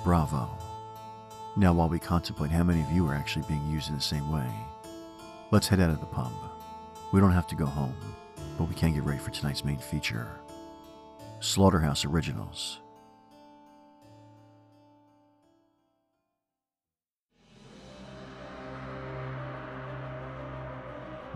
Bravo. 0.03 0.49
Now, 1.55 1.73
while 1.73 1.89
we 1.89 1.99
contemplate 1.99 2.51
how 2.51 2.63
many 2.63 2.81
of 2.81 2.91
you 2.91 3.07
are 3.07 3.15
actually 3.15 3.45
being 3.47 3.67
used 3.69 3.89
in 3.89 3.95
the 3.95 4.01
same 4.01 4.31
way, 4.31 4.49
let's 5.51 5.67
head 5.67 5.79
out 5.79 5.89
of 5.89 5.99
the 5.99 6.05
pub. 6.05 6.31
We 7.11 7.19
don't 7.19 7.31
have 7.31 7.47
to 7.47 7.55
go 7.55 7.65
home, 7.65 7.95
but 8.57 8.69
we 8.69 8.75
can 8.75 8.93
get 8.93 9.03
ready 9.03 9.19
for 9.19 9.31
tonight's 9.31 9.65
main 9.65 9.79
feature 9.79 10.39
Slaughterhouse 11.39 12.03
Originals. 12.05 12.79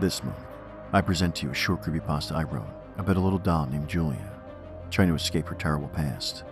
This 0.02 0.24
month, 0.24 0.36
I 0.92 1.00
present 1.00 1.36
to 1.36 1.46
you 1.46 1.52
a 1.52 1.54
short 1.54 1.82
creepypasta 1.82 2.34
I 2.34 2.42
wrote 2.42 2.66
about 2.98 3.16
a 3.16 3.20
little 3.20 3.38
doll 3.38 3.66
named 3.66 3.88
Julia, 3.88 4.32
trying 4.90 5.06
to 5.06 5.14
escape 5.14 5.46
her 5.46 5.54
terrible 5.54 5.86
past, 5.86 6.42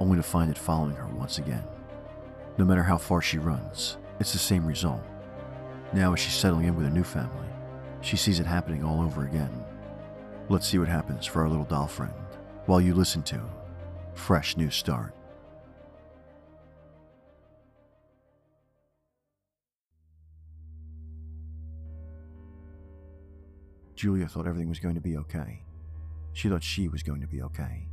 only 0.00 0.16
to 0.16 0.22
find 0.24 0.50
it 0.50 0.58
following 0.58 0.96
her 0.96 1.06
once 1.06 1.38
again. 1.38 1.62
No 2.56 2.64
matter 2.64 2.82
how 2.82 2.98
far 2.98 3.22
she 3.22 3.38
runs, 3.38 3.98
it's 4.18 4.32
the 4.32 4.38
same 4.40 4.66
result. 4.66 5.00
Now, 5.92 6.12
as 6.12 6.18
she's 6.18 6.34
settling 6.34 6.66
in 6.66 6.74
with 6.74 6.86
a 6.86 6.90
new 6.90 7.04
family, 7.04 7.46
she 8.00 8.16
sees 8.16 8.40
it 8.40 8.46
happening 8.46 8.82
all 8.82 9.00
over 9.00 9.24
again. 9.24 9.64
Let's 10.48 10.66
see 10.66 10.78
what 10.78 10.88
happens 10.88 11.24
for 11.24 11.42
our 11.42 11.48
little 11.48 11.66
doll 11.66 11.86
friend 11.86 12.12
while 12.66 12.80
you 12.80 12.94
listen 12.94 13.22
to 13.22 13.40
Fresh 14.14 14.56
New 14.56 14.70
Start. 14.70 15.14
Julia 23.98 24.28
thought 24.28 24.46
everything 24.46 24.68
was 24.68 24.78
going 24.78 24.94
to 24.94 25.00
be 25.00 25.16
okay. 25.16 25.64
She 26.32 26.48
thought 26.48 26.62
she 26.62 26.86
was 26.86 27.02
going 27.02 27.20
to 27.20 27.26
be 27.26 27.42
okay. 27.42 27.88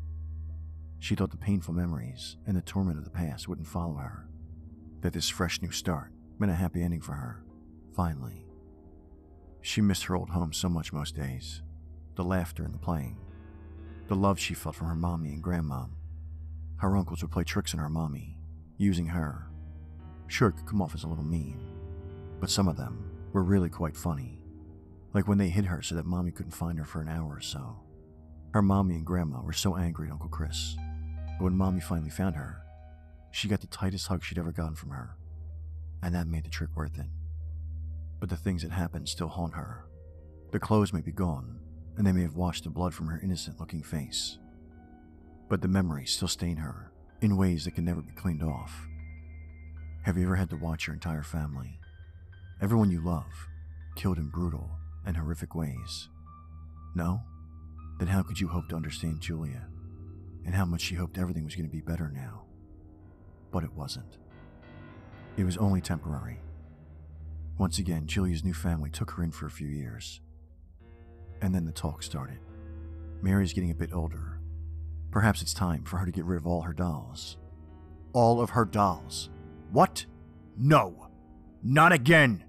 She 1.00 1.15
thought 1.15 1.32
the 1.32 1.38
painful 1.38 1.74
memories 1.74 2.38
and 2.46 2.56
the 2.56 2.62
torment 2.62 3.00
of 3.00 3.06
the 3.06 3.10
past 3.10 3.48
wouldn't 3.48 3.68
follow 3.68 3.96
her, 3.96 4.28
that 5.02 5.13
this 5.13 5.30
fresh 5.30 5.63
new 5.63 5.72
start 5.72 6.12
meant 6.38 6.52
a 6.52 6.56
happy 6.56 6.84
ending 6.84 7.02
for 7.02 7.13
her, 7.13 7.44
finally. 7.96 8.46
She 9.63 9.82
missed 9.82 10.04
her 10.04 10.15
old 10.15 10.30
home 10.30 10.54
so 10.54 10.70
much 10.70 10.94
most 10.94 11.15
days 11.15 11.63
the 12.13 12.24
laughter 12.24 12.63
and 12.63 12.74
the 12.76 12.80
playing, 12.80 13.18
the 14.08 14.15
love 14.15 14.39
she 14.39 14.54
felt 14.54 14.76
from 14.76 14.88
her 14.88 14.96
mommy 14.96 15.30
and 15.30 15.41
grandma. 15.41 15.86
Her 16.78 16.96
uncles 16.96 17.24
would 17.24 17.32
play 17.32 17.44
tricks 17.44 17.74
on 17.74 17.80
her 17.80 17.89
mommy, 17.89 18.38
using 18.78 19.08
her. 19.08 19.48
Sure, 20.28 20.50
it 20.50 20.58
could 20.58 20.68
come 20.68 20.84
off 20.84 20.94
as 20.94 21.04
a 21.04 21.08
little 21.08 21.24
mean, 21.24 21.60
but 22.39 22.52
some 22.52 22.68
of 22.68 22.78
them 22.78 23.10
were 23.34 23.41
really 23.41 23.70
quite 23.70 23.98
funny 23.98 24.44
like 25.15 25.30
when 25.30 25.38
they 25.38 25.47
hid 25.47 25.65
her 25.65 25.82
so 25.82 25.95
that 25.95 26.06
mommy 26.06 26.30
couldn't 26.30 26.51
find 26.51 26.78
her 26.78 26.84
for 26.84 27.01
an 27.01 27.08
hour 27.08 27.38
or 27.38 27.41
so. 27.41 27.78
Her 28.54 28.62
mommy 28.62 28.95
and 28.95 29.06
grandma 29.06 29.41
were 29.41 29.54
so 29.54 29.78
angry 29.78 30.10
at 30.10 30.12
Uncle 30.12 30.28
Chris, 30.28 30.75
but 31.38 31.45
when 31.45 31.56
mommy 31.56 31.80
finally 31.80 32.10
found 32.10 32.36
her, 32.36 32.62
she 33.32 33.47
got 33.47 33.62
the 33.62 33.67
tightest 33.67 34.08
hug 34.08 34.23
she'd 34.23 34.38
ever 34.38 34.51
gotten 34.51 34.75
from 34.75 34.89
her, 34.89 35.15
and 36.04 36.13
that 36.13 36.28
made 36.28 36.43
the 36.43 36.49
trick 36.49 36.69
worth 36.75 36.99
it. 36.99 37.06
But 38.19 38.30
the 38.30 38.36
things 38.36 38.62
that 38.63 38.71
happened 38.71 39.08
still 39.08 39.30
haunt 39.30 39.54
her. 39.54 39.86
The 40.51 40.60
clothes 40.60 40.91
may 40.91 41.01
be 41.01 41.13
gone, 41.13 41.60
and 41.97 42.06
they 42.06 42.12
may 42.12 42.23
have 42.23 42.36
washed 42.36 42.65
the 42.65 42.69
blood 42.69 42.93
from 42.93 43.08
her 43.08 43.19
innocent 43.23 43.58
looking 43.58 43.84
face, 43.84 44.38
but 45.49 45.62
the 45.62 45.69
memories 45.69 46.12
still 46.12 46.28
stain 46.28 46.58
her 46.58 46.91
in 47.21 47.38
ways 47.38 47.63
that 47.63 47.75
can 47.75 47.86
never 47.86 48.01
be 48.01 48.12
cleaned 48.13 48.43
off. 48.43 48.86
Have 50.04 50.17
you 50.17 50.25
ever 50.25 50.36
had 50.36 50.49
to 50.49 50.58
watch 50.58 50.88
your 50.88 50.93
entire 50.93 51.23
family, 51.23 51.80
everyone 52.62 52.91
you 52.91 53.01
love, 53.01 53.47
killed 53.95 54.17
in 54.17 54.28
brutal, 54.30 54.69
and 55.06 55.18
horrific 55.18 55.56
ways. 55.56 56.10
No? 56.96 57.22
Then 58.00 58.08
how 58.08 58.24
could 58.24 58.39
you 58.39 58.48
hope 58.48 58.70
to 58.70 58.76
understand 58.76 59.22
Julia? 59.22 59.68
and 60.46 60.54
how 60.54 60.65
much 60.65 60.82
she 60.82 60.96
hoped 60.96 61.18
everything 61.18 61.44
was 61.44 61.56
going 61.56 61.68
to 61.68 61.72
be 61.76 61.82
better 61.82 62.12
now. 62.13 62.44
But 63.52 63.63
it 63.63 63.74
wasn't. 63.74 64.18
It 65.38 65.44
was 65.44 65.58
only 65.58 65.82
temporary. 65.82 66.39
Once 67.58 67.80
again, 67.80 68.06
Julia's 68.06 68.44
new 68.44 68.54
family 68.54 68.89
took 68.89 69.12
her 69.12 69.24
in 69.24 69.32
for 69.32 69.48
a 69.48 69.52
few 69.52 69.68
years. 69.68 70.22
And 71.41 71.54
then 71.54 71.65
the 71.65 71.72
talk 71.72 72.04
started. 72.04 72.39
Mary's 73.22 73.54
getting 73.54 73.72
a 73.72 73.76
bit 73.76 73.94
older. 73.94 74.39
Perhaps 75.12 75.41
it's 75.41 75.54
time 75.54 75.84
for 75.84 75.98
her 75.98 76.06
to 76.06 76.12
get 76.12 76.26
rid 76.26 76.38
of 76.38 76.46
all 76.46 76.62
her 76.62 76.74
dolls. 76.74 77.38
All 78.13 78.39
of 78.39 78.52
her 78.52 78.65
dolls. 78.65 79.30
What? 79.72 80.06
No. 80.58 81.08
Not 81.63 81.91
again. 81.91 82.44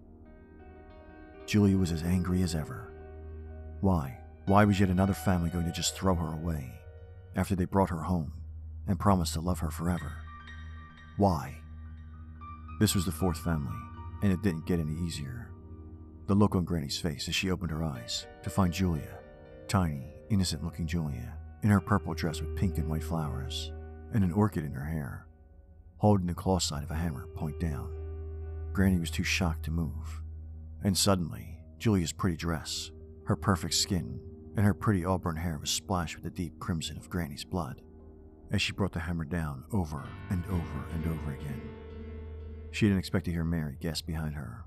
Julia 1.47 1.79
was 1.79 1.93
as 1.93 2.03
angry 2.03 2.43
as 2.43 2.55
ever. 2.55 2.93
Why? 3.81 4.19
Why 4.47 4.65
was 4.65 4.81
yet 4.81 4.91
another 4.91 5.15
family 5.15 5.49
going 5.51 5.67
to 5.67 5.73
just 5.73 5.95
throw 5.95 6.15
her 6.15 6.33
away 6.33 6.73
after 7.37 7.55
they 7.55 7.65
brought 7.65 7.91
her 7.91 8.03
home 8.03 8.33
and 8.87 8.99
promised 8.99 9.35
to 9.35 9.41
love 9.41 9.61
her 9.61 9.71
forever? 9.71 10.13
Why? 11.17 11.57
This 12.81 12.95
was 12.95 13.05
the 13.05 13.13
fourth 13.13 13.39
family, 13.39 13.77
and 14.23 14.33
it 14.33 14.43
didn't 14.43 14.67
get 14.67 14.81
any 14.81 14.95
easier. 15.07 15.51
The 16.27 16.35
look 16.35 16.55
on 16.57 16.65
Granny's 16.65 16.99
face 16.99 17.29
as 17.29 17.35
she 17.35 17.51
opened 17.51 17.71
her 17.71 17.85
eyes 17.85 18.27
to 18.43 18.51
find 18.51 18.73
Julia, 18.73 19.19
tiny, 19.69 20.15
innocent 20.29 20.65
looking 20.65 20.87
Julia, 20.87 21.37
in 21.63 21.71
her 21.71 21.81
purple 21.81 22.15
dress 22.15 22.41
with 22.41 22.57
pink 22.57 22.79
and 22.79 22.89
white 22.89 23.05
flowers, 23.05 23.73
and 24.13 24.25
an 24.25 24.33
orchid 24.33 24.65
in 24.65 24.73
her 24.73 24.85
hair, 24.85 25.27
holding 25.99 26.27
the 26.27 26.35
claw 26.35 26.59
side 26.59 26.83
of 26.83 26.91
a 26.91 26.95
hammer 26.95 27.27
point 27.35 27.59
down. 27.61 27.91
Granny 28.73 28.99
was 28.99 29.11
too 29.11 29.25
shocked 29.25 29.65
to 29.65 29.71
move. 29.71 30.23
And 30.87 30.97
suddenly, 30.97 31.59
Julia's 31.81 32.13
pretty 32.13 32.37
dress, 32.37 32.93
her 33.25 33.35
perfect 33.35 33.75
skin, 33.75 34.21
and 34.57 34.65
her 34.65 34.73
pretty 34.73 35.05
auburn 35.05 35.35
hair 35.35 35.59
was 35.59 35.69
splashed 35.69 36.15
with 36.15 36.23
the 36.23 36.31
deep 36.31 36.61
crimson 36.61 36.97
of 36.97 37.11
Granny's 37.11 37.43
blood 37.43 37.83
as 38.53 38.63
she 38.63 38.71
brought 38.71 38.93
the 38.93 39.01
hammer 39.01 39.25
down 39.25 39.65
over 39.73 40.05
and 40.31 40.45
over 40.47 40.85
and 40.95 41.05
over 41.09 41.33
again. 41.33 41.61
She 42.71 42.87
didn't 42.87 43.01
expect 43.01 43.25
to 43.25 43.33
hear 43.33 43.43
Mary 43.43 43.77
gasp 43.81 44.07
behind 44.07 44.37
her. 44.37 44.65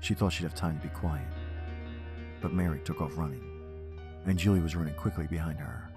She 0.00 0.12
thought 0.12 0.32
she'd 0.32 0.42
have 0.42 0.56
time 0.56 0.80
to 0.80 0.88
be 0.88 0.92
quiet. 0.92 1.32
But 2.40 2.52
Mary 2.52 2.80
took 2.80 3.00
off 3.00 3.16
running, 3.16 3.44
and 4.26 4.36
Julia 4.36 4.60
was 4.60 4.74
running 4.74 4.94
quickly 4.94 5.28
behind 5.28 5.60
her. 5.60 5.88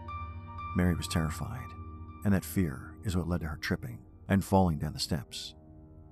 Mary 0.76 0.93
was 0.93 1.08
terrified, 1.08 1.72
and 2.26 2.32
that 2.32 2.46
fear 2.46 2.93
is 3.04 3.17
what 3.17 3.28
led 3.28 3.39
to 3.39 3.48
her 3.48 3.58
tripping 3.58 4.06
and 4.30 4.46
falling 4.46 4.78
down 4.78 4.93
the 4.93 5.00
steps, 5.00 5.56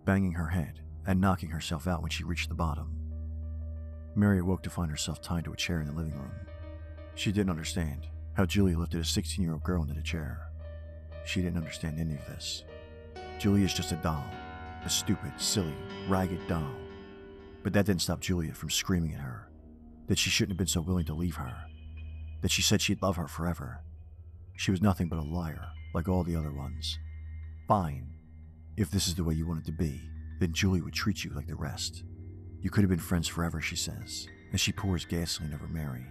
banging 0.03 0.31
her 0.31 0.47
head 0.47 0.81
and 1.05 1.21
knocking 1.21 1.49
herself 1.49 1.87
out 1.87 2.01
when 2.01 2.09
she 2.09 2.23
reached 2.23 2.49
the 2.49 2.55
bottom. 2.55 3.04
Mary 4.15 4.39
awoke 4.39 4.63
to 4.63 4.69
find 4.69 4.89
herself 4.89 5.21
tied 5.21 5.43
to 5.43 5.53
a 5.53 5.57
chair 5.57 5.81
in 5.81 5.87
the 5.87 5.93
living 5.93 6.13
room. 6.13 6.31
She 7.15 7.31
didn't 7.31 7.49
understand 7.49 8.07
how 8.33 8.45
Julia 8.45 8.77
lifted 8.77 9.01
a 9.01 9.05
16 9.05 9.43
year 9.43 9.53
old 9.53 9.63
girl 9.63 9.81
into 9.81 9.93
the 9.93 10.01
chair. 10.01 10.39
She 11.25 11.41
didn't 11.41 11.57
understand 11.57 11.99
any 11.99 12.13
of 12.13 12.25
this. 12.27 12.63
Julia's 13.39 13.73
just 13.73 13.91
a 13.91 13.95
doll, 13.95 14.25
a 14.85 14.89
stupid, 14.89 15.33
silly, 15.37 15.73
ragged 16.07 16.47
doll. 16.47 16.71
But 17.63 17.73
that 17.73 17.85
didn't 17.85 18.01
stop 18.01 18.21
Julia 18.21 18.53
from 18.53 18.69
screaming 18.69 19.13
at 19.13 19.21
her 19.21 19.49
that 20.07 20.19
she 20.19 20.29
shouldn't 20.29 20.51
have 20.51 20.57
been 20.57 20.67
so 20.67 20.81
willing 20.81 21.05
to 21.05 21.13
leave 21.13 21.35
her, 21.35 21.53
that 22.41 22.51
she 22.51 22.61
said 22.61 22.81
she'd 22.81 23.01
love 23.01 23.15
her 23.15 23.27
forever. 23.27 23.81
She 24.55 24.71
was 24.71 24.81
nothing 24.81 25.09
but 25.09 25.19
a 25.19 25.23
liar, 25.23 25.69
like 25.93 26.07
all 26.07 26.23
the 26.23 26.35
other 26.35 26.51
ones. 26.51 26.99
Fine. 27.67 28.07
If 28.77 28.91
this 28.91 29.07
is 29.07 29.15
the 29.15 29.23
way 29.23 29.33
you 29.33 29.47
want 29.47 29.61
it 29.61 29.65
to 29.65 29.71
be, 29.71 29.99
then 30.39 30.53
Julie 30.53 30.81
would 30.81 30.93
treat 30.93 31.23
you 31.23 31.31
like 31.31 31.47
the 31.47 31.55
rest. 31.55 32.03
You 32.65 32.71
could 32.71 32.81
have 32.81 32.89
been 32.89 32.97
friends 32.97 33.27
forever, 33.27 33.61
she 33.61 33.75
says, 33.75 34.27
as 34.51 34.59
she 34.59 34.71
pours 34.71 35.05
gasoline 35.05 35.53
over 35.53 35.67
Mary. 35.67 36.03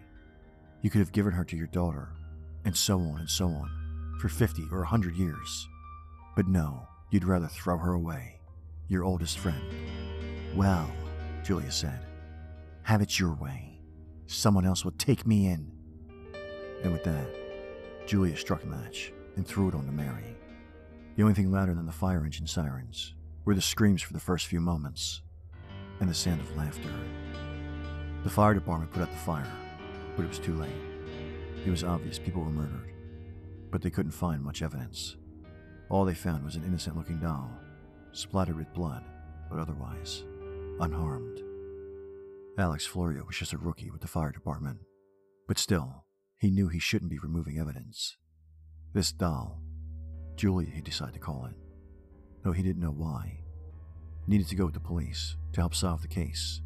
You 0.83 0.88
could 0.88 1.01
have 1.01 1.11
given 1.11 1.33
her 1.33 1.43
to 1.43 1.57
your 1.57 1.67
daughter, 1.67 2.11
and 2.64 2.77
so 2.77 3.01
on 3.01 3.19
and 3.19 3.29
so 3.29 3.47
on, 3.49 4.17
for 4.21 4.29
50 4.29 4.69
or 4.71 4.77
a 4.77 4.83
100 4.83 5.17
years. 5.17 5.69
But 6.37 6.47
no, 6.47 6.87
you'd 7.11 7.25
rather 7.25 7.49
throw 7.49 7.77
her 7.79 7.95
away, 7.95 8.38
your 8.87 9.03
oldest 9.03 9.38
friend. 9.38 9.64
Well, 10.55 10.88
Julia 11.43 11.73
said, 11.73 11.99
have 12.85 13.03
it 13.03 13.19
your 13.19 13.35
way. 13.35 13.81
Someone 14.27 14.64
else 14.64 14.85
will 14.85 14.93
take 14.93 15.27
me 15.27 15.49
in. 15.49 15.73
And 16.85 16.93
with 16.93 17.03
that, 17.03 18.07
Julia 18.07 18.37
struck 18.37 18.62
a 18.62 18.69
match 18.69 19.12
and 19.35 19.45
threw 19.45 19.71
it 19.71 19.75
onto 19.75 19.90
Mary. 19.90 20.37
The 21.17 21.25
only 21.25 21.35
thing 21.35 21.51
louder 21.51 21.75
than 21.75 21.87
the 21.87 21.90
fire 21.90 22.25
engine 22.25 22.47
sirens 22.47 23.17
were 23.45 23.57
the 23.57 23.61
screams 23.61 24.03
for 24.03 24.12
the 24.12 24.21
first 24.21 24.47
few 24.47 24.61
moments 24.61 25.21
and 26.00 26.09
the 26.09 26.14
sound 26.14 26.40
of 26.40 26.57
laughter. 26.57 26.90
The 28.22 28.30
fire 28.30 28.54
department 28.54 28.92
put 28.92 29.02
out 29.02 29.11
the 29.11 29.16
fire, 29.18 29.50
but 30.16 30.24
it 30.24 30.28
was 30.28 30.38
too 30.38 30.54
late. 30.54 30.70
It 31.64 31.70
was 31.70 31.85
obvious 31.85 32.18
people 32.18 32.42
were 32.42 32.50
murdered, 32.50 32.92
but 33.70 33.83
they 33.83 33.90
couldn't 33.90 34.12
find 34.12 34.42
much 34.42 34.62
evidence. 34.62 35.16
All 35.90 36.04
they 36.04 36.14
found 36.14 36.44
was 36.44 36.57
an 36.57 36.64
innocent 36.64 36.96
looking 36.96 37.20
doll, 37.20 37.50
splattered 38.12 38.57
with 38.57 38.72
blood, 38.74 39.04
but 39.50 39.59
otherwise 39.59 40.24
unharmed. 40.80 41.40
Alex 42.59 42.87
Florio 42.87 43.24
was 43.24 43.37
just 43.37 43.52
a 43.52 43.59
rookie 43.59 43.90
with 43.90 44.00
the 44.00 44.09
fire 44.09 44.33
department, 44.33 44.78
but 45.46 45.59
still, 45.59 46.04
he 46.38 46.50
knew 46.50 46.68
he 46.68 46.78
shouldn't 46.78 47.11
be 47.11 47.18
removing 47.18 47.59
evidence. 47.59 48.16
This 48.92 49.12
doll, 49.12 49.61
Julia, 50.37 50.70
he 50.70 50.80
decided 50.80 51.14
to 51.14 51.20
call 51.20 51.46
it, 51.46 51.57
though 52.42 52.52
he 52.52 52.62
didn't 52.62 52.83
know 52.83 52.90
why 52.90 53.43
needed 54.27 54.49
to 54.49 54.55
go 54.55 54.65
with 54.65 54.75
the 54.75 54.81
police 54.81 55.37
to 55.53 55.61
help 55.61 55.75
solve 55.75 56.03
the 56.03 56.09
case, 56.09 56.61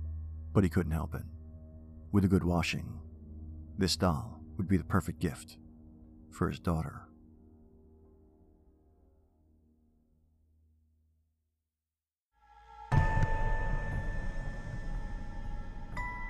but 0.52 0.64
he 0.64 0.70
couldn't 0.70 0.92
help 0.92 1.14
it. 1.14 1.24
With 2.12 2.24
a 2.24 2.28
good 2.28 2.44
washing, 2.44 3.00
this 3.76 3.96
doll 3.96 4.40
would 4.56 4.68
be 4.68 4.76
the 4.76 4.84
perfect 4.84 5.20
gift 5.20 5.58
for 6.30 6.48
his 6.48 6.58
daughter. 6.58 7.02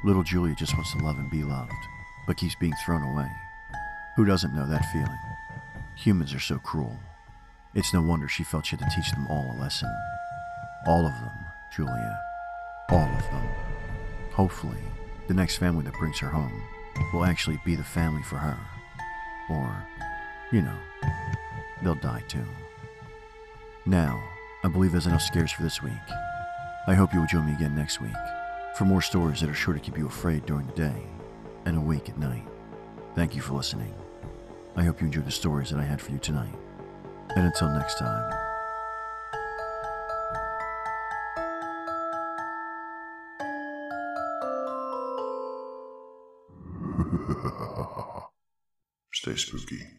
Little 0.04 0.22
Julia 0.22 0.54
just 0.54 0.74
wants 0.74 0.92
to 0.92 1.04
love 1.04 1.18
and 1.18 1.30
be 1.30 1.42
loved, 1.42 1.72
but 2.26 2.36
keeps 2.36 2.54
being 2.60 2.72
thrown 2.84 3.02
away. 3.02 3.28
Who 4.16 4.24
doesn't 4.24 4.54
know 4.54 4.66
that 4.68 4.86
feeling? 4.92 5.08
Humans 5.98 6.32
are 6.34 6.40
so 6.40 6.58
cruel. 6.58 6.96
It's 7.74 7.92
no 7.92 8.02
wonder 8.02 8.28
she 8.28 8.44
felt 8.44 8.66
she 8.66 8.76
had 8.76 8.88
to 8.88 8.96
teach 8.96 9.10
them 9.10 9.26
all 9.28 9.54
a 9.56 9.60
lesson. 9.60 9.90
All 10.86 11.06
of 11.06 11.12
them, 11.12 11.32
Julia. 11.74 12.20
All 12.90 13.08
of 13.08 13.22
them. 13.30 13.48
Hopefully, 14.32 14.78
the 15.26 15.34
next 15.34 15.56
family 15.56 15.84
that 15.84 15.94
brings 15.94 16.18
her 16.18 16.28
home 16.28 16.62
will 17.12 17.24
actually 17.24 17.60
be 17.64 17.74
the 17.74 17.84
family 17.84 18.22
for 18.22 18.36
her. 18.36 18.58
Or, 19.50 19.84
you 20.52 20.62
know, 20.62 20.76
they'll 21.82 21.94
die 21.96 22.22
too. 22.28 22.44
Now, 23.86 24.22
I 24.64 24.68
believe 24.68 24.92
there's 24.92 25.06
enough 25.06 25.22
scares 25.22 25.52
for 25.52 25.62
this 25.62 25.82
week. 25.82 25.92
I 26.86 26.94
hope 26.94 27.12
you 27.12 27.20
will 27.20 27.26
join 27.26 27.46
me 27.46 27.52
again 27.52 27.74
next 27.74 28.00
week 28.00 28.12
for 28.76 28.84
more 28.84 29.02
stories 29.02 29.40
that 29.40 29.50
are 29.50 29.54
sure 29.54 29.74
to 29.74 29.80
keep 29.80 29.98
you 29.98 30.06
afraid 30.06 30.46
during 30.46 30.66
the 30.66 30.72
day 30.72 31.06
and 31.64 31.76
awake 31.76 32.08
at 32.08 32.18
night. 32.18 32.46
Thank 33.14 33.34
you 33.34 33.42
for 33.42 33.54
listening. 33.54 33.94
I 34.76 34.84
hope 34.84 35.00
you 35.00 35.06
enjoyed 35.06 35.26
the 35.26 35.32
stories 35.32 35.70
that 35.70 35.80
I 35.80 35.84
had 35.84 36.00
for 36.00 36.12
you 36.12 36.18
tonight. 36.18 36.54
And 37.34 37.46
until 37.46 37.68
next 37.70 37.98
time. 37.98 38.47
Spooky. 49.38 49.97